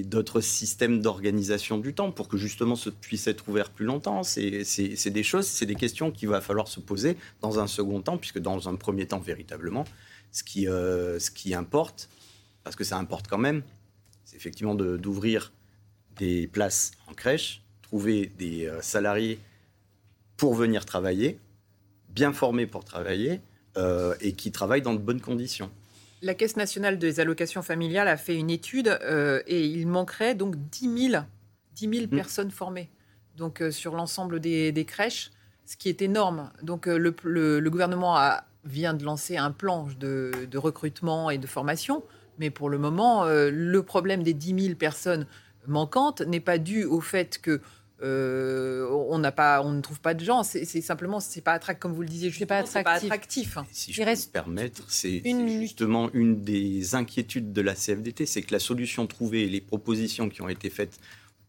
[0.03, 4.23] d'autres des, systèmes d'organisation du temps pour que justement ce puisse être ouvert plus longtemps.
[4.23, 4.63] C'est
[5.09, 8.39] des choses, c'est des questions qu'il va falloir se poser dans un second temps, puisque
[8.39, 9.85] dans un premier temps, véritablement,
[10.31, 12.09] ce qui, euh, ce qui importe,
[12.63, 13.63] parce que ça importe quand même,
[14.25, 15.51] c'est effectivement d'ouvrir
[16.17, 19.39] des places en crèche, trouver des euh, salariés
[20.37, 21.39] pour venir travailler,
[22.09, 23.41] bien formés pour travailler,
[23.79, 25.71] euh, et qui travaillent dans de bonnes conditions.
[26.21, 30.55] La Caisse nationale des allocations familiales a fait une étude euh, et il manquerait donc
[30.57, 31.23] 10 000,
[31.75, 32.89] 10 personnes formées
[33.37, 35.31] donc, euh, sur l'ensemble des, crèches,
[35.65, 36.51] ce qui est énorme.
[36.61, 42.03] Donc le, gouvernement a, vient de lancer un plan de, de, recrutement et de formation,
[42.37, 45.25] mais pour le moment, le problème des 10 000 personnes
[45.67, 47.61] manquantes n'est pas dû au fait que
[48.01, 50.43] euh, on n'a pas, on ne trouve pas de gens.
[50.43, 53.57] C'est simplement, c'est pas attractif, comme vous le disiez, c'est pas attractif.
[53.71, 55.21] Si je peux me permettre, c'est
[55.59, 60.41] justement une des inquiétudes de la CFDT, c'est que la solution trouvée, les propositions qui
[60.41, 60.99] ont été faites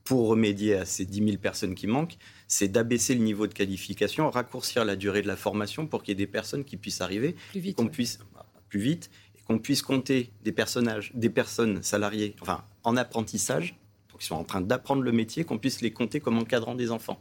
[0.05, 2.17] pour remédier à ces 10 000 personnes qui manquent,
[2.49, 6.13] c'est d'abaisser le niveau de qualification, raccourcir la durée de la formation pour qu'il y
[6.13, 7.37] ait des personnes qui puissent arriver,
[7.77, 8.19] qu'on puisse
[8.69, 13.77] plus vite, et qu'on puisse compter des personnages, des personnes salariées, enfin en apprentissage
[14.21, 17.19] qui sont en train d'apprendre le métier, qu'on puisse les compter comme encadrant des enfants.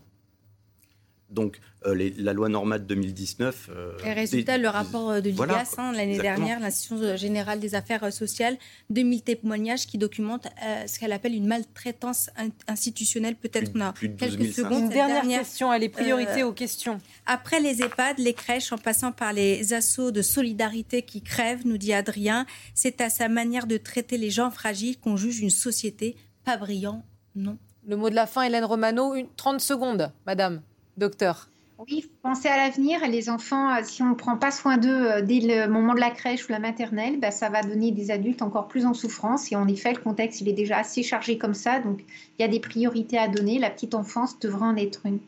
[1.30, 3.70] Donc, euh, la loi Normat de 2019.
[3.70, 8.12] Euh, et résultat, le rapport euh, de l'IGAS hein, l'année dernière, l'Institution générale des affaires
[8.12, 8.58] sociales,
[8.90, 10.48] 2000 témoignages qui documentent
[10.88, 12.32] ce qu'elle appelle une maltraitance
[12.68, 13.36] institutionnelle.
[13.36, 14.86] Peut-être qu'on a quelques secondes.
[14.86, 17.00] Une dernière, question, elle est priorité aux questions.
[17.28, 21.78] Après les EHPAD, les crèches, en passant par les assauts de solidarité qui crèvent, nous
[21.78, 26.16] dit Adrien, c'est à sa manière de traiter les gens fragiles qu'on juge une société
[26.50, 27.04] pas brillant,
[27.36, 27.58] non.
[27.86, 30.62] Le mot de la fin, Hélène Romano, une, 30 secondes, madame,
[30.98, 31.48] docteur.
[31.78, 33.08] Oui, penser à l'avenir.
[33.08, 36.00] Les enfants, euh, si on ne prend pas soin d'eux euh, dès le moment de
[36.00, 39.52] la crèche ou la maternelle, bah, ça va donner des adultes encore plus en souffrance.
[39.52, 41.80] Et en effet, le contexte, il est déjà assez chargé comme ça.
[41.80, 42.04] Donc,
[42.38, 43.60] il y a des priorités à donner.
[43.60, 45.20] La petite enfance devrait en être une.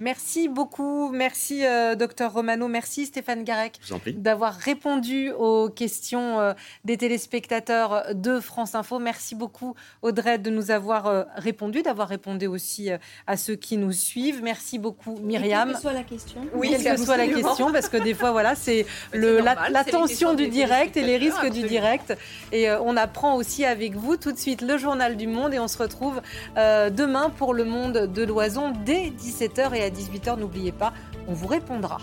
[0.00, 1.10] Merci beaucoup.
[1.10, 2.68] Merci, euh, docteur Romano.
[2.68, 6.52] Merci, Stéphane Garec, d'avoir répondu aux questions euh,
[6.84, 8.98] des téléspectateurs de France Info.
[8.98, 12.90] Merci beaucoup, Audrey, de nous avoir euh, répondu, d'avoir répondu aussi
[13.26, 14.42] à ceux qui nous suivent.
[14.42, 15.68] Merci beaucoup, Myriam.
[15.68, 16.40] quelle que soit la question.
[16.54, 18.84] Oui, quelle que soit la question, parce que des fois, voilà, c'est
[19.14, 22.16] la, tension du direct et les risques du direct.
[22.52, 25.68] Et on apprend aussi avec vous tout de suite le journal du monde et on
[25.68, 26.20] se retrouve
[26.56, 30.92] demain pour le monde de l'oison dès 17h et à 18h, n'oubliez pas,
[31.28, 31.98] on vous répondra.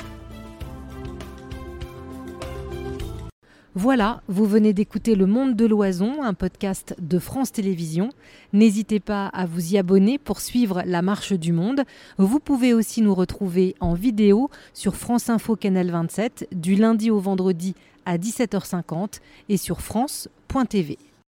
[3.76, 8.10] Voilà, vous venez d'écouter Le Monde de l'Oison, un podcast de France Télévisions.
[8.54, 11.84] N'hésitez pas à vous y abonner pour suivre la marche du monde.
[12.20, 17.20] Vous pouvez aussi nous retrouver en vidéo sur France Info Canal 27 du lundi au
[17.20, 17.74] vendredi
[18.06, 21.00] à 17h50 et sur France.tv.